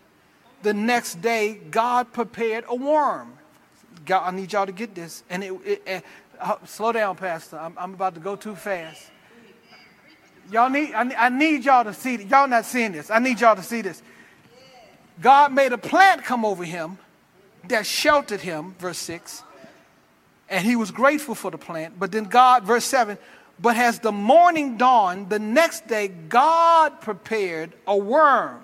the 0.63 0.73
next 0.73 1.21
day, 1.21 1.59
God 1.69 2.13
prepared 2.13 2.63
a 2.67 2.75
worm. 2.75 3.33
God, 4.05 4.23
I 4.25 4.31
need 4.35 4.53
y'all 4.53 4.65
to 4.65 4.71
get 4.71 4.95
this. 4.95 5.23
And 5.29 5.43
it, 5.43 5.53
it, 5.65 5.83
it 5.85 6.05
uh, 6.39 6.55
slow 6.65 6.91
down, 6.91 7.15
Pastor. 7.15 7.57
I'm, 7.57 7.73
I'm, 7.77 7.93
about 7.93 8.13
to 8.15 8.19
go 8.19 8.35
too 8.35 8.55
fast. 8.55 9.11
Y'all 10.51 10.69
need, 10.69 10.93
I, 10.93 11.25
I 11.25 11.29
need 11.29 11.65
y'all 11.65 11.83
to 11.83 11.93
see. 11.93 12.23
Y'all 12.23 12.47
not 12.47 12.65
seeing 12.65 12.93
this. 12.93 13.11
I 13.11 13.19
need 13.19 13.41
y'all 13.41 13.55
to 13.55 13.63
see 13.63 13.81
this. 13.81 14.01
God 15.21 15.51
made 15.51 15.73
a 15.73 15.77
plant 15.77 16.23
come 16.23 16.45
over 16.45 16.63
him 16.63 16.97
that 17.67 17.85
sheltered 17.85 18.41
him, 18.41 18.75
verse 18.79 18.99
6. 18.99 19.43
And 20.49 20.65
he 20.65 20.75
was 20.75 20.91
grateful 20.91 21.35
for 21.35 21.51
the 21.51 21.57
plant. 21.57 21.99
But 21.99 22.11
then 22.11 22.25
God, 22.25 22.63
verse 22.63 22.85
7, 22.85 23.17
but 23.59 23.75
as 23.75 23.99
the 23.99 24.11
morning 24.11 24.77
dawned, 24.77 25.29
the 25.29 25.39
next 25.39 25.87
day, 25.87 26.07
God 26.07 27.01
prepared 27.01 27.73
a 27.87 27.97
worm 27.97 28.61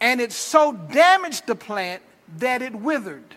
and 0.00 0.20
it 0.20 0.32
so 0.32 0.72
damaged 0.72 1.46
the 1.46 1.54
plant 1.54 2.02
that 2.38 2.62
it 2.62 2.74
withered. 2.74 3.34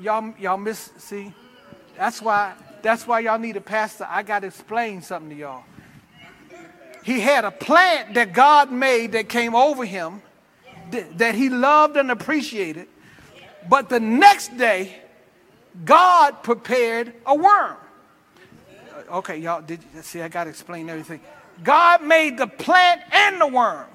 Y'all, 0.00 0.34
y'all 0.38 0.56
miss, 0.56 0.90
see? 0.98 1.32
That's 1.96 2.22
why, 2.22 2.54
that's 2.80 3.06
why 3.06 3.20
y'all 3.20 3.38
need 3.38 3.56
a 3.56 3.60
pastor. 3.60 4.06
I 4.08 4.22
got 4.22 4.40
to 4.40 4.48
explain 4.48 5.02
something 5.02 5.30
to 5.30 5.36
y'all. 5.36 5.64
He 7.04 7.20
had 7.20 7.44
a 7.44 7.50
plant 7.50 8.14
that 8.14 8.32
God 8.32 8.70
made 8.70 9.12
that 9.12 9.28
came 9.28 9.54
over 9.54 9.84
him 9.84 10.22
that 10.90 11.34
he 11.34 11.48
loved 11.48 11.96
and 11.96 12.10
appreciated. 12.10 12.86
But 13.68 13.88
the 13.88 14.00
next 14.00 14.56
day, 14.56 14.96
God 15.84 16.42
prepared 16.42 17.12
a 17.26 17.34
worm. 17.34 17.76
Okay, 19.10 19.38
y'all, 19.38 19.62
did 19.62 19.80
see? 20.02 20.22
I 20.22 20.28
got 20.28 20.44
to 20.44 20.50
explain 20.50 20.88
everything. 20.88 21.20
God 21.62 22.02
made 22.02 22.38
the 22.38 22.46
plant 22.46 23.02
and 23.12 23.40
the 23.40 23.46
worm. 23.46 23.86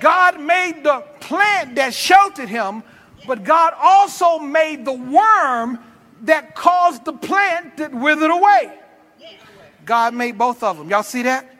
God 0.00 0.40
made 0.40 0.84
the 0.84 1.04
plant 1.20 1.74
that 1.76 1.92
sheltered 1.92 2.48
him, 2.48 2.82
but 3.26 3.44
God 3.44 3.74
also 3.80 4.38
made 4.38 4.84
the 4.84 4.92
worm 4.92 5.78
that 6.22 6.54
caused 6.54 7.04
the 7.04 7.12
plant 7.12 7.76
that 7.78 7.92
withered 7.92 8.30
away. 8.30 8.72
God 9.84 10.14
made 10.14 10.36
both 10.36 10.62
of 10.62 10.76
them. 10.78 10.90
Y'all 10.90 11.02
see 11.02 11.22
that? 11.22 11.54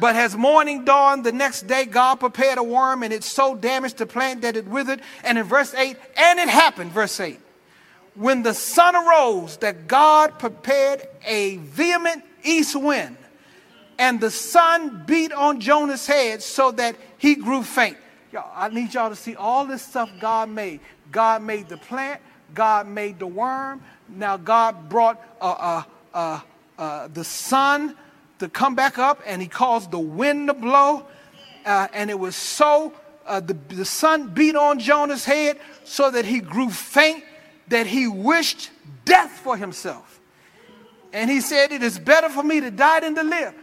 But 0.00 0.16
as 0.16 0.36
morning 0.36 0.84
dawned 0.84 1.22
the 1.22 1.32
next 1.32 1.66
day, 1.66 1.84
God 1.84 2.16
prepared 2.16 2.58
a 2.58 2.62
worm 2.62 3.02
and 3.02 3.12
it 3.12 3.22
so 3.22 3.54
damaged 3.54 3.98
the 3.98 4.06
plant 4.06 4.42
that 4.42 4.56
it 4.56 4.66
withered. 4.66 5.00
And 5.22 5.38
in 5.38 5.44
verse 5.44 5.74
8, 5.74 5.96
and 6.16 6.38
it 6.40 6.48
happened, 6.48 6.92
verse 6.92 7.20
8, 7.20 7.38
when 8.14 8.42
the 8.42 8.54
sun 8.54 8.94
arose, 8.94 9.56
that 9.58 9.86
God 9.86 10.38
prepared 10.38 11.06
a 11.24 11.56
vehement 11.58 12.24
east 12.42 12.76
wind 12.76 13.16
and 13.98 14.20
the 14.20 14.30
sun 14.30 15.04
beat 15.06 15.32
on 15.32 15.60
Jonah's 15.60 16.06
head 16.06 16.42
so 16.42 16.72
that 16.72 16.96
he 17.18 17.34
grew 17.34 17.62
faint. 17.62 17.96
Y'all, 18.32 18.50
I 18.54 18.68
need 18.68 18.94
y'all 18.94 19.10
to 19.10 19.16
see 19.16 19.36
all 19.36 19.66
this 19.66 19.82
stuff 19.82 20.10
God 20.20 20.48
made. 20.48 20.80
God 21.10 21.42
made 21.42 21.68
the 21.68 21.76
plant, 21.76 22.20
God 22.54 22.88
made 22.88 23.18
the 23.18 23.26
worm. 23.26 23.82
Now, 24.08 24.36
God 24.36 24.88
brought 24.88 25.22
uh, 25.40 25.44
uh, 25.44 25.82
uh, 26.14 26.40
uh 26.78 27.08
the 27.08 27.24
sun 27.24 27.94
to 28.38 28.48
come 28.48 28.74
back 28.74 28.98
up, 28.98 29.20
and 29.24 29.40
He 29.40 29.48
caused 29.48 29.90
the 29.90 30.00
wind 30.00 30.48
to 30.48 30.54
blow. 30.54 31.06
Uh, 31.64 31.86
and 31.92 32.10
it 32.10 32.18
was 32.18 32.34
so, 32.34 32.92
uh, 33.26 33.40
the, 33.40 33.54
the 33.68 33.84
sun 33.84 34.28
beat 34.34 34.56
on 34.56 34.80
Jonah's 34.80 35.24
head 35.24 35.60
so 35.84 36.10
that 36.10 36.24
he 36.24 36.40
grew 36.40 36.70
faint, 36.70 37.22
that 37.72 37.86
he 37.86 38.06
wished 38.06 38.70
death 39.06 39.30
for 39.30 39.56
himself. 39.56 40.20
And 41.12 41.30
he 41.30 41.40
said, 41.40 41.72
It 41.72 41.82
is 41.82 41.98
better 41.98 42.28
for 42.28 42.42
me 42.42 42.60
to 42.60 42.70
die 42.70 43.00
than 43.00 43.14
to 43.14 43.22
live. 43.22 43.54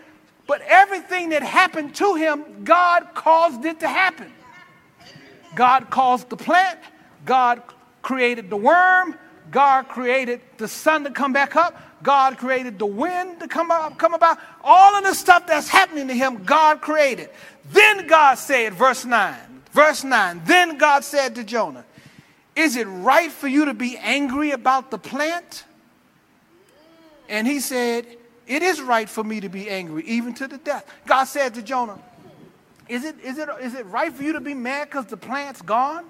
But 0.47 0.61
everything 0.61 1.29
that 1.29 1.43
happened 1.43 1.93
to 1.95 2.15
him, 2.15 2.63
God 2.63 3.09
caused 3.13 3.63
it 3.65 3.79
to 3.81 3.87
happen. 3.87 4.33
God 5.55 5.91
caused 5.91 6.29
the 6.29 6.37
plant, 6.37 6.79
God 7.25 7.61
created 8.01 8.49
the 8.49 8.57
worm, 8.57 9.15
God 9.51 9.87
created 9.87 10.41
the 10.57 10.67
sun 10.67 11.03
to 11.03 11.11
come 11.11 11.31
back 11.31 11.55
up, 11.55 11.79
God 12.01 12.37
created 12.37 12.79
the 12.79 12.87
wind 12.87 13.39
to 13.41 13.47
come 13.47 13.69
up, 13.69 13.99
come 13.99 14.15
about. 14.15 14.39
All 14.63 14.95
of 14.95 15.03
the 15.03 15.13
stuff 15.13 15.45
that's 15.45 15.69
happening 15.69 16.07
to 16.07 16.15
him, 16.15 16.43
God 16.43 16.81
created. 16.81 17.29
Then 17.71 18.07
God 18.07 18.39
said, 18.39 18.73
verse 18.73 19.05
9, 19.05 19.35
verse 19.71 20.03
9, 20.03 20.41
then 20.45 20.77
God 20.79 21.03
said 21.03 21.35
to 21.35 21.43
Jonah, 21.43 21.85
Is 22.59 22.75
it 22.75 22.87
right 22.87 23.31
for 23.31 23.47
you 23.47 23.65
to 23.65 23.73
be 23.73 23.97
angry 23.97 24.51
about 24.51 24.91
the 24.91 24.97
plant? 24.97 25.63
And 27.29 27.47
he 27.47 27.61
said, 27.61 28.05
it 28.47 28.61
is 28.61 28.81
right 28.81 29.07
for 29.07 29.23
me 29.23 29.39
to 29.39 29.47
be 29.47 29.69
angry, 29.69 30.03
even 30.03 30.33
to 30.33 30.47
the 30.47 30.57
death. 30.57 30.85
God 31.05 31.23
said 31.23 31.53
to 31.53 31.61
Jonah, 31.61 31.97
Is 32.89 33.05
it, 33.05 33.15
is 33.23 33.37
it, 33.37 33.47
is 33.61 33.75
it 33.75 33.85
right 33.85 34.11
for 34.11 34.23
you 34.23 34.33
to 34.33 34.41
be 34.41 34.53
mad 34.53 34.89
because 34.89 35.05
the 35.05 35.15
plant's 35.15 35.61
gone? 35.61 36.03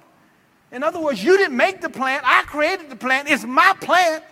In 0.72 0.82
other 0.82 1.00
words, 1.00 1.24
you 1.24 1.38
didn't 1.38 1.56
make 1.56 1.82
the 1.82 1.90
plant. 1.90 2.24
I 2.26 2.42
created 2.48 2.90
the 2.90 2.96
plant. 2.96 3.30
It's 3.30 3.44
my 3.44 3.76
plant. 3.80 4.24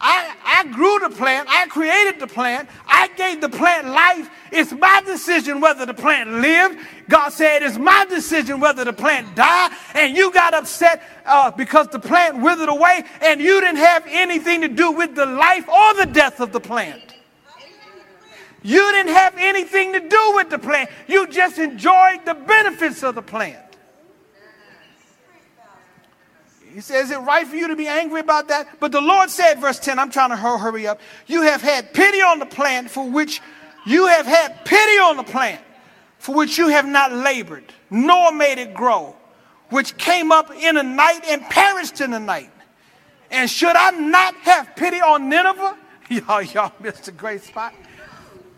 I, 0.00 0.34
I 0.44 0.72
grew 0.72 0.98
the 1.00 1.14
plant. 1.14 1.48
I 1.48 1.66
created 1.66 2.20
the 2.20 2.26
plant. 2.26 2.68
I 2.86 3.08
gave 3.16 3.40
the 3.40 3.48
plant 3.48 3.86
life. 3.88 4.28
It's 4.50 4.72
my 4.72 5.02
decision 5.06 5.60
whether 5.60 5.86
the 5.86 5.94
plant 5.94 6.30
lived. 6.30 6.78
God 7.08 7.30
said 7.30 7.62
it's 7.62 7.78
my 7.78 8.04
decision 8.06 8.60
whether 8.60 8.84
the 8.84 8.92
plant 8.92 9.34
died. 9.34 9.72
And 9.94 10.16
you 10.16 10.32
got 10.32 10.52
upset 10.52 11.02
uh, 11.24 11.50
because 11.52 11.88
the 11.88 12.00
plant 12.00 12.40
withered 12.40 12.68
away 12.68 13.04
and 13.22 13.40
you 13.40 13.60
didn't 13.60 13.78
have 13.78 14.04
anything 14.08 14.60
to 14.62 14.68
do 14.68 14.92
with 14.92 15.14
the 15.14 15.26
life 15.26 15.68
or 15.68 15.94
the 15.94 16.06
death 16.06 16.40
of 16.40 16.52
the 16.52 16.60
plant. 16.60 17.14
You 18.62 18.92
didn't 18.92 19.14
have 19.14 19.34
anything 19.36 19.92
to 19.92 20.00
do 20.00 20.32
with 20.34 20.48
the 20.48 20.58
plant. 20.58 20.90
You 21.06 21.26
just 21.28 21.58
enjoyed 21.58 22.24
the 22.24 22.34
benefits 22.34 23.02
of 23.02 23.14
the 23.14 23.22
plant. 23.22 23.63
He 26.74 26.80
says, 26.80 27.06
Is 27.06 27.10
it 27.12 27.20
right 27.20 27.46
for 27.46 27.54
you 27.54 27.68
to 27.68 27.76
be 27.76 27.86
angry 27.86 28.20
about 28.20 28.48
that? 28.48 28.80
But 28.80 28.90
the 28.90 29.00
Lord 29.00 29.30
said, 29.30 29.60
verse 29.60 29.78
10, 29.78 29.98
I'm 29.98 30.10
trying 30.10 30.30
to 30.30 30.36
hurry 30.36 30.88
up. 30.88 31.00
You 31.26 31.42
have 31.42 31.62
had 31.62 31.94
pity 31.94 32.20
on 32.20 32.40
the 32.40 32.46
plant 32.46 32.90
for 32.90 33.08
which 33.08 33.40
you 33.86 34.08
have 34.08 34.26
had 34.26 34.64
pity 34.64 34.98
on 34.98 35.16
the 35.16 35.22
plant 35.22 35.60
for 36.18 36.34
which 36.34 36.58
you 36.58 36.68
have 36.68 36.86
not 36.86 37.12
labored, 37.12 37.72
nor 37.90 38.32
made 38.32 38.58
it 38.58 38.74
grow, 38.74 39.14
which 39.68 39.96
came 39.98 40.32
up 40.32 40.50
in 40.50 40.76
a 40.76 40.82
night 40.82 41.20
and 41.28 41.42
perished 41.42 42.00
in 42.00 42.12
a 42.12 42.18
night. 42.18 42.50
And 43.30 43.48
should 43.48 43.76
I 43.76 43.90
not 43.90 44.34
have 44.36 44.74
pity 44.74 45.00
on 45.00 45.28
Nineveh? 45.28 45.76
Y'all, 46.08 46.42
y'all 46.42 46.72
missed 46.80 47.08
a 47.08 47.12
great 47.12 47.42
spot. 47.42 47.72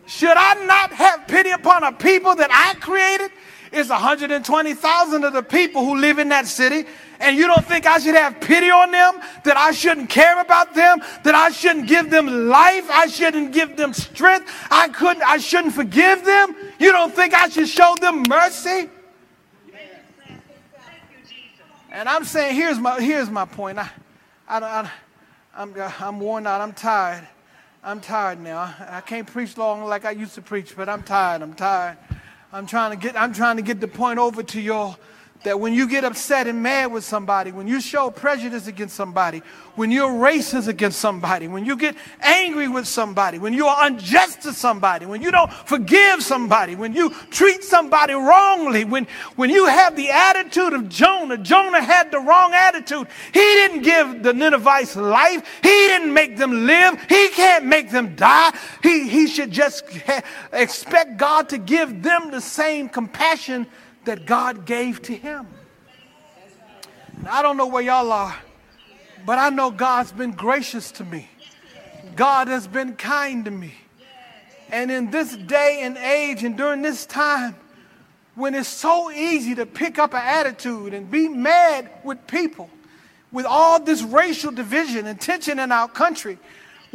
Should 0.06 0.36
I 0.36 0.64
not 0.64 0.92
have 0.92 1.28
pity 1.28 1.50
upon 1.50 1.84
a 1.84 1.92
people 1.92 2.34
that 2.34 2.50
I 2.50 2.74
created? 2.80 3.30
It's 3.76 3.90
120,000 3.90 5.24
of 5.24 5.34
the 5.34 5.42
people 5.42 5.84
who 5.84 5.96
live 5.96 6.18
in 6.18 6.30
that 6.30 6.46
city. 6.46 6.86
And 7.20 7.36
you 7.36 7.46
don't 7.46 7.64
think 7.64 7.84
I 7.84 7.98
should 7.98 8.14
have 8.14 8.40
pity 8.40 8.70
on 8.70 8.90
them? 8.90 9.20
That 9.44 9.58
I 9.58 9.72
shouldn't 9.72 10.08
care 10.08 10.40
about 10.40 10.74
them? 10.74 11.00
That 11.24 11.34
I 11.34 11.50
shouldn't 11.50 11.86
give 11.86 12.08
them 12.08 12.48
life? 12.48 12.88
I 12.90 13.06
shouldn't 13.06 13.52
give 13.52 13.76
them 13.76 13.92
strength? 13.92 14.50
I 14.70 14.88
couldn't, 14.88 15.22
I 15.24 15.36
shouldn't 15.36 15.74
forgive 15.74 16.24
them? 16.24 16.56
You 16.78 16.90
don't 16.90 17.14
think 17.14 17.34
I 17.34 17.50
should 17.50 17.68
show 17.68 17.94
them 18.00 18.22
mercy? 18.26 18.88
And 21.90 22.08
I'm 22.08 22.24
saying, 22.24 22.56
here's 22.56 22.78
my, 22.78 22.98
here's 22.98 23.28
my 23.28 23.44
point. 23.44 23.78
I, 23.78 23.90
I, 24.48 24.58
I, 24.58 24.90
I'm, 25.54 25.74
I'm 26.00 26.18
worn 26.18 26.46
out. 26.46 26.62
I'm 26.62 26.72
tired. 26.72 27.28
I'm 27.84 28.00
tired 28.00 28.40
now. 28.40 28.74
I 28.88 29.02
can't 29.02 29.26
preach 29.26 29.58
long 29.58 29.84
like 29.84 30.06
I 30.06 30.12
used 30.12 30.34
to 30.36 30.42
preach, 30.42 30.74
but 30.74 30.88
I'm 30.88 31.02
tired. 31.02 31.42
I'm 31.42 31.54
tired. 31.54 31.98
I'm 32.56 32.66
trying 32.66 32.92
to 32.92 32.96
get, 32.96 33.20
I'm 33.20 33.34
trying 33.34 33.56
to 33.56 33.62
get 33.62 33.82
the 33.82 33.88
point 33.88 34.18
over 34.18 34.42
to 34.42 34.60
y'all 34.62 34.96
that 35.46 35.60
when 35.60 35.72
you 35.72 35.88
get 35.88 36.02
upset 36.02 36.48
and 36.48 36.60
mad 36.60 36.90
with 36.90 37.04
somebody, 37.04 37.52
when 37.52 37.68
you 37.68 37.80
show 37.80 38.10
prejudice 38.10 38.66
against 38.66 38.96
somebody, 38.96 39.42
when 39.76 39.92
you're 39.92 40.10
racist 40.10 40.66
against 40.66 40.98
somebody, 40.98 41.46
when 41.46 41.64
you 41.64 41.76
get 41.76 41.94
angry 42.20 42.66
with 42.66 42.84
somebody, 42.84 43.38
when 43.38 43.52
you 43.52 43.64
are 43.64 43.86
unjust 43.86 44.42
to 44.42 44.52
somebody, 44.52 45.06
when 45.06 45.22
you 45.22 45.30
don't 45.30 45.52
forgive 45.52 46.20
somebody, 46.20 46.74
when 46.74 46.92
you 46.92 47.10
treat 47.30 47.62
somebody 47.62 48.12
wrongly, 48.12 48.84
when, 48.84 49.06
when 49.36 49.48
you 49.48 49.66
have 49.66 49.94
the 49.94 50.10
attitude 50.10 50.72
of 50.72 50.88
Jonah, 50.88 51.38
Jonah 51.38 51.80
had 51.80 52.10
the 52.10 52.18
wrong 52.18 52.52
attitude. 52.52 53.06
He 53.32 53.38
didn't 53.38 53.82
give 53.82 54.24
the 54.24 54.32
Ninevites 54.32 54.96
life. 54.96 55.46
He 55.62 55.68
didn't 55.68 56.12
make 56.12 56.36
them 56.36 56.66
live. 56.66 57.00
He 57.08 57.28
can't 57.28 57.66
make 57.66 57.92
them 57.92 58.16
die. 58.16 58.52
He, 58.82 59.08
he 59.08 59.28
should 59.28 59.52
just 59.52 59.84
expect 60.52 61.18
God 61.18 61.48
to 61.50 61.58
give 61.58 62.02
them 62.02 62.32
the 62.32 62.40
same 62.40 62.88
compassion 62.88 63.68
that 64.06 64.26
God 64.26 64.64
gave 64.64 65.02
to 65.02 65.14
him. 65.14 65.46
I 67.28 67.42
don't 67.42 67.56
know 67.56 67.66
where 67.66 67.82
y'all 67.82 68.10
are, 68.10 68.36
but 69.24 69.38
I 69.38 69.50
know 69.50 69.70
God's 69.70 70.12
been 70.12 70.32
gracious 70.32 70.90
to 70.92 71.04
me. 71.04 71.28
God 72.14 72.48
has 72.48 72.66
been 72.66 72.94
kind 72.94 73.44
to 73.44 73.50
me. 73.50 73.74
And 74.70 74.90
in 74.90 75.10
this 75.10 75.36
day 75.36 75.80
and 75.82 75.96
age 75.96 76.42
and 76.42 76.56
during 76.56 76.82
this 76.82 77.06
time, 77.06 77.54
when 78.34 78.54
it's 78.54 78.68
so 78.68 79.10
easy 79.10 79.54
to 79.54 79.66
pick 79.66 79.98
up 79.98 80.12
an 80.12 80.22
attitude 80.22 80.92
and 80.92 81.10
be 81.10 81.28
mad 81.28 81.90
with 82.04 82.26
people, 82.26 82.68
with 83.32 83.46
all 83.46 83.80
this 83.80 84.02
racial 84.02 84.52
division 84.52 85.06
and 85.06 85.20
tension 85.20 85.58
in 85.58 85.72
our 85.72 85.88
country, 85.88 86.38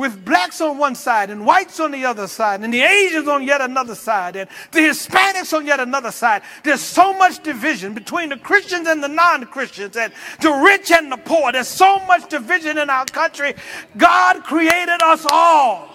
with 0.01 0.25
blacks 0.25 0.59
on 0.61 0.79
one 0.79 0.95
side 0.95 1.29
and 1.29 1.45
whites 1.45 1.79
on 1.79 1.91
the 1.91 2.03
other 2.03 2.27
side 2.27 2.61
and 2.61 2.73
the 2.73 2.81
Asians 2.81 3.27
on 3.27 3.43
yet 3.43 3.61
another 3.61 3.93
side 3.93 4.35
and 4.35 4.49
the 4.71 4.79
Hispanics 4.79 5.55
on 5.55 5.67
yet 5.67 5.79
another 5.79 6.11
side. 6.11 6.41
There's 6.63 6.81
so 6.81 7.13
much 7.13 7.43
division 7.43 7.93
between 7.93 8.29
the 8.29 8.37
Christians 8.37 8.87
and 8.87 9.03
the 9.03 9.07
non 9.07 9.45
Christians 9.45 9.95
and 9.95 10.11
the 10.41 10.51
rich 10.51 10.91
and 10.91 11.11
the 11.11 11.17
poor. 11.17 11.51
There's 11.51 11.67
so 11.67 11.99
much 12.07 12.27
division 12.29 12.79
in 12.79 12.89
our 12.89 13.05
country. 13.05 13.53
God 13.95 14.43
created 14.43 15.03
us 15.03 15.23
all. 15.29 15.87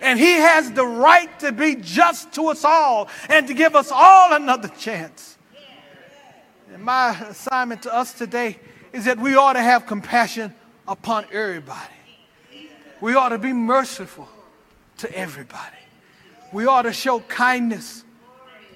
And 0.00 0.18
He 0.18 0.32
has 0.32 0.72
the 0.72 0.86
right 0.86 1.38
to 1.40 1.52
be 1.52 1.76
just 1.76 2.32
to 2.32 2.46
us 2.46 2.64
all 2.64 3.08
and 3.28 3.46
to 3.48 3.54
give 3.54 3.76
us 3.76 3.90
all 3.92 4.32
another 4.32 4.68
chance. 4.68 5.36
And 6.72 6.82
my 6.82 7.10
assignment 7.28 7.82
to 7.82 7.94
us 7.94 8.14
today 8.14 8.58
is 8.94 9.04
that 9.04 9.18
we 9.18 9.36
ought 9.36 9.54
to 9.54 9.62
have 9.62 9.86
compassion 9.86 10.54
upon 10.88 11.26
everybody. 11.30 11.95
We 13.00 13.14
ought 13.14 13.30
to 13.30 13.38
be 13.38 13.52
merciful 13.52 14.28
to 14.98 15.16
everybody. 15.16 15.76
We 16.52 16.66
ought 16.66 16.82
to 16.82 16.92
show 16.92 17.20
kindness 17.20 18.04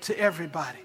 to 0.03 0.19
everybody. 0.19 0.79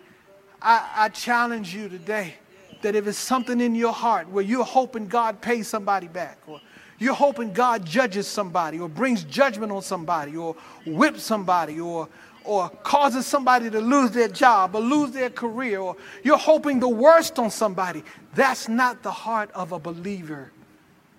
I, 0.62 0.90
I, 0.96 1.10
challenge 1.10 1.76
you 1.76 1.90
today 1.90 2.36
that 2.82 2.96
if 2.96 3.08
it's 3.08 3.18
something 3.18 3.60
in 3.62 3.76
your 3.76 3.94
heart 3.94 4.30
where 4.30 4.44
you're 4.44 4.64
hoping 4.64 5.08
God 5.08 5.42
pays 5.42 5.68
somebody 5.68 6.08
back, 6.08 6.40
or 6.48 6.60
you're 6.98 7.14
hoping 7.14 7.54
God 7.54 7.86
judges 7.86 8.28
somebody, 8.28 8.80
or 8.80 8.90
brings 8.90 9.24
judgment 9.26 9.72
on 9.72 9.82
somebody, 9.82 10.36
or 10.36 10.56
whips 10.86 11.24
somebody, 11.24 11.80
or 11.80 12.10
or 12.46 12.70
causes 12.84 13.26
somebody 13.26 13.70
to 13.70 13.82
lose 13.82 14.12
their 14.12 14.28
job 14.28 14.76
or 14.76 14.82
lose 14.82 15.12
their 15.12 15.30
career, 15.30 15.80
or 15.80 15.98
you're 16.24 16.38
hoping 16.38 16.80
the 16.80 16.88
worst 16.88 17.40
on 17.40 17.50
somebody, 17.50 18.04
that's 18.34 18.70
not 18.70 19.02
the 19.04 19.12
heart 19.12 19.52
of 19.52 19.72
a 19.72 19.80
believer 19.80 20.52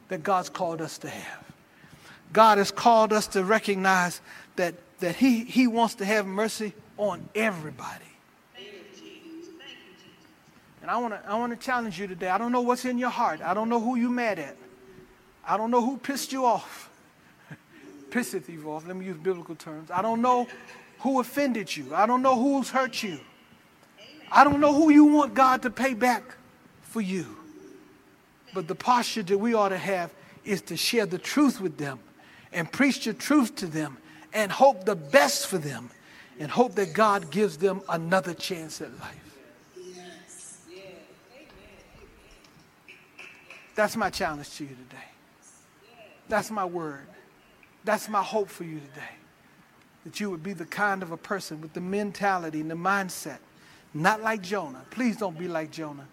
that 0.08 0.22
God's 0.22 0.48
called 0.48 0.80
us 0.80 0.98
to 0.98 1.08
have. 1.08 1.45
God 2.32 2.58
has 2.58 2.70
called 2.70 3.12
us 3.12 3.26
to 3.28 3.44
recognize 3.44 4.20
that, 4.56 4.74
that 5.00 5.16
he, 5.16 5.44
he 5.44 5.66
wants 5.66 5.96
to 5.96 6.04
have 6.04 6.26
mercy 6.26 6.72
on 6.96 7.28
everybody. 7.34 8.04
And 10.82 10.90
I 10.92 10.98
want 10.98 11.14
to 11.14 11.28
I 11.28 11.36
wanna 11.36 11.56
challenge 11.56 11.98
you 11.98 12.06
today. 12.06 12.28
I 12.28 12.38
don't 12.38 12.52
know 12.52 12.60
what's 12.60 12.84
in 12.84 12.96
your 12.96 13.10
heart. 13.10 13.40
I 13.42 13.54
don't 13.54 13.68
know 13.68 13.80
who 13.80 13.96
you're 13.96 14.08
mad 14.08 14.38
at. 14.38 14.56
I 15.44 15.56
don't 15.56 15.72
know 15.72 15.84
who 15.84 15.96
pissed 15.96 16.32
you 16.32 16.44
off. 16.44 16.90
Pisseth 18.10 18.48
you 18.48 18.70
off. 18.70 18.86
Let 18.86 18.94
me 18.94 19.04
use 19.04 19.16
biblical 19.16 19.56
terms. 19.56 19.90
I 19.90 20.00
don't 20.00 20.22
know 20.22 20.46
who 21.00 21.18
offended 21.18 21.76
you. 21.76 21.92
I 21.92 22.06
don't 22.06 22.22
know 22.22 22.40
who's 22.40 22.70
hurt 22.70 23.02
you. 23.02 23.18
I 24.30 24.44
don't 24.44 24.60
know 24.60 24.72
who 24.72 24.90
you 24.90 25.06
want 25.06 25.34
God 25.34 25.62
to 25.62 25.70
pay 25.70 25.94
back 25.94 26.22
for 26.82 27.00
you. 27.00 27.36
But 28.54 28.68
the 28.68 28.76
posture 28.76 29.24
that 29.24 29.38
we 29.38 29.54
ought 29.54 29.70
to 29.70 29.78
have 29.78 30.12
is 30.44 30.62
to 30.62 30.76
share 30.76 31.06
the 31.06 31.18
truth 31.18 31.60
with 31.60 31.78
them 31.78 31.98
and 32.52 32.70
preach 32.70 33.04
the 33.04 33.14
truth 33.14 33.56
to 33.56 33.66
them 33.66 33.98
and 34.32 34.52
hope 34.52 34.84
the 34.84 34.96
best 34.96 35.46
for 35.46 35.58
them 35.58 35.90
and 36.38 36.50
hope 36.50 36.74
that 36.74 36.92
God 36.92 37.30
gives 37.30 37.56
them 37.56 37.80
another 37.88 38.34
chance 38.34 38.80
at 38.80 38.90
life. 39.00 39.22
That's 43.74 43.96
my 43.96 44.10
challenge 44.10 44.50
to 44.56 44.64
you 44.64 44.70
today. 44.70 45.04
That's 46.28 46.50
my 46.50 46.64
word. 46.64 47.06
That's 47.84 48.08
my 48.08 48.22
hope 48.22 48.48
for 48.48 48.64
you 48.64 48.80
today. 48.80 49.14
That 50.04 50.18
you 50.18 50.30
would 50.30 50.42
be 50.42 50.54
the 50.54 50.64
kind 50.64 51.02
of 51.02 51.12
a 51.12 51.16
person 51.16 51.60
with 51.60 51.72
the 51.74 51.80
mentality 51.80 52.60
and 52.60 52.70
the 52.70 52.74
mindset, 52.74 53.38
not 53.92 54.22
like 54.22 54.42
Jonah. 54.42 54.84
Please 54.90 55.16
don't 55.16 55.38
be 55.38 55.46
like 55.46 55.70
Jonah. 55.70 56.06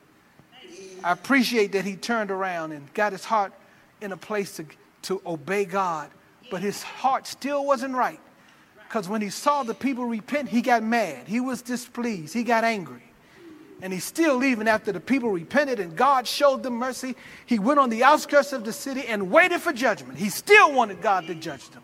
I 1.03 1.11
appreciate 1.11 1.71
that 1.71 1.85
he 1.85 1.95
turned 1.95 2.31
around 2.31 2.73
and 2.73 2.93
got 2.93 3.11
his 3.11 3.25
heart 3.25 3.53
in 4.01 4.11
a 4.11 4.17
place 4.17 4.55
to, 4.57 4.65
to 5.03 5.21
obey 5.25 5.65
God 5.65 6.09
but 6.53 6.61
his 6.61 6.83
heart 6.83 7.25
still 7.25 7.65
wasn't 7.65 7.95
right. 7.95 8.19
Because 8.87 9.09
when 9.09 9.23
he 9.23 9.31
saw 9.31 9.63
the 9.63 9.73
people 9.73 10.05
repent, 10.05 10.47
he 10.47 10.61
got 10.61 10.83
mad. 10.83 11.27
He 11.27 11.39
was 11.39 11.63
displeased. 11.63 12.31
He 12.31 12.43
got 12.43 12.63
angry. 12.63 13.01
And 13.81 13.91
he's 13.91 14.03
still 14.03 14.43
even 14.43 14.67
after 14.67 14.91
the 14.91 14.99
people 14.99 15.31
repented 15.31 15.79
and 15.79 15.95
God 15.95 16.27
showed 16.27 16.61
them 16.61 16.75
mercy. 16.75 17.15
He 17.47 17.57
went 17.57 17.79
on 17.79 17.89
the 17.89 18.03
outskirts 18.03 18.53
of 18.53 18.65
the 18.65 18.71
city 18.71 19.07
and 19.07 19.31
waited 19.31 19.61
for 19.61 19.73
judgment. 19.73 20.19
He 20.19 20.29
still 20.29 20.71
wanted 20.71 21.01
God 21.01 21.25
to 21.25 21.33
judge 21.33 21.67
them. 21.71 21.81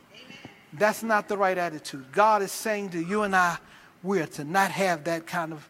That's 0.74 1.02
not 1.02 1.28
the 1.28 1.36
right 1.36 1.58
attitude. 1.58 2.06
God 2.12 2.44
is 2.44 2.52
saying 2.52 2.92
to 2.92 3.04
you 3.04 3.24
and 3.24 3.36
I, 3.36 3.58
we're 4.04 4.28
to 4.28 4.44
not 4.44 4.70
have 4.70 5.06
that 5.06 5.26
kind 5.26 5.52
of 5.52 5.68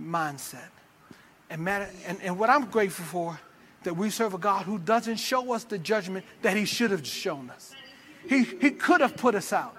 mindset. 0.00 0.70
And, 1.50 1.62
man, 1.62 1.88
and, 2.06 2.22
and 2.22 2.38
what 2.38 2.48
I'm 2.48 2.66
grateful 2.66 3.06
for 3.06 3.40
that 3.84 3.96
we 3.96 4.10
serve 4.10 4.34
a 4.34 4.38
God 4.38 4.64
who 4.64 4.78
doesn't 4.78 5.16
show 5.16 5.52
us 5.52 5.64
the 5.64 5.78
judgment 5.78 6.24
that 6.42 6.56
he 6.56 6.64
should 6.64 6.90
have 6.90 7.06
shown 7.06 7.50
us. 7.50 7.74
He, 8.28 8.44
he 8.44 8.70
could 8.70 9.00
have 9.00 9.16
put 9.16 9.34
us 9.34 9.52
out. 9.52 9.76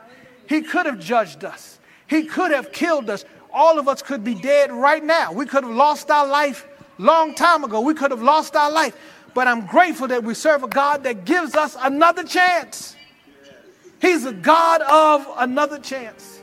He 0.47 0.61
could 0.61 0.85
have 0.85 0.99
judged 0.99 1.43
us. 1.43 1.79
He 2.07 2.25
could 2.25 2.51
have 2.51 2.71
killed 2.71 3.09
us. 3.09 3.25
All 3.51 3.79
of 3.79 3.87
us 3.87 4.01
could 4.01 4.23
be 4.23 4.35
dead 4.35 4.71
right 4.71 5.03
now. 5.03 5.31
We 5.31 5.45
could 5.45 5.63
have 5.63 5.73
lost 5.73 6.11
our 6.11 6.27
life 6.27 6.67
long 6.97 7.35
time 7.35 7.63
ago. 7.63 7.81
We 7.81 7.93
could 7.93 8.11
have 8.11 8.21
lost 8.21 8.55
our 8.55 8.71
life. 8.71 8.95
But 9.33 9.47
I'm 9.47 9.65
grateful 9.65 10.07
that 10.09 10.23
we 10.23 10.33
serve 10.33 10.63
a 10.63 10.67
God 10.67 11.03
that 11.03 11.25
gives 11.25 11.55
us 11.55 11.75
another 11.79 12.23
chance. 12.23 12.95
He's 13.99 14.25
a 14.25 14.33
God 14.33 14.81
of 14.81 15.25
another 15.37 15.79
chance. 15.79 16.41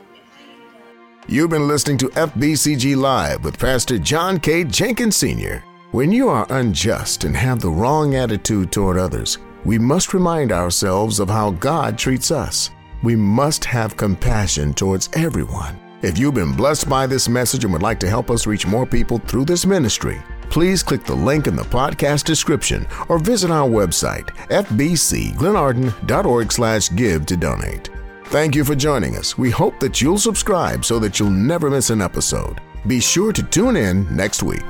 You've 1.27 1.51
been 1.51 1.67
listening 1.67 1.97
to 1.99 2.09
FBCG 2.09 2.97
Live 2.97 3.43
with 3.43 3.57
Pastor 3.59 3.99
John 3.99 4.39
K. 4.39 4.63
Jenkins 4.63 5.15
Sr. 5.15 5.63
When 5.91 6.11
you 6.13 6.29
are 6.29 6.47
unjust 6.51 7.25
and 7.25 7.35
have 7.35 7.59
the 7.59 7.69
wrong 7.69 8.15
attitude 8.15 8.71
toward 8.71 8.97
others, 8.97 9.39
we 9.65 9.77
must 9.77 10.13
remind 10.13 10.53
ourselves 10.53 11.19
of 11.19 11.27
how 11.27 11.51
God 11.51 11.97
treats 11.97 12.31
us. 12.31 12.69
We 13.03 13.17
must 13.17 13.65
have 13.65 13.97
compassion 13.97 14.73
towards 14.73 15.09
everyone. 15.11 15.77
If 16.01 16.17
you've 16.17 16.33
been 16.33 16.55
blessed 16.55 16.87
by 16.87 17.07
this 17.07 17.27
message 17.27 17.65
and 17.65 17.73
would 17.73 17.81
like 17.81 17.99
to 17.99 18.09
help 18.09 18.31
us 18.31 18.47
reach 18.47 18.65
more 18.65 18.85
people 18.85 19.17
through 19.17 19.43
this 19.43 19.65
ministry, 19.65 20.21
please 20.49 20.81
click 20.81 21.03
the 21.03 21.13
link 21.13 21.47
in 21.47 21.57
the 21.57 21.63
podcast 21.63 22.23
description 22.23 22.87
or 23.09 23.19
visit 23.19 23.51
our 23.51 23.67
website, 23.67 24.27
fbcglenarden.org 24.47 26.51
slash 26.53 26.89
give 26.95 27.25
to 27.25 27.35
donate. 27.35 27.89
Thank 28.27 28.55
you 28.55 28.63
for 28.63 28.75
joining 28.75 29.17
us. 29.17 29.37
We 29.37 29.49
hope 29.49 29.81
that 29.81 30.01
you'll 30.01 30.17
subscribe 30.17 30.85
so 30.85 30.99
that 30.99 31.19
you'll 31.19 31.31
never 31.31 31.69
miss 31.69 31.89
an 31.89 31.99
episode. 31.99 32.61
Be 32.87 33.01
sure 33.01 33.33
to 33.33 33.43
tune 33.43 33.75
in 33.75 34.07
next 34.15 34.41
week. 34.41 34.63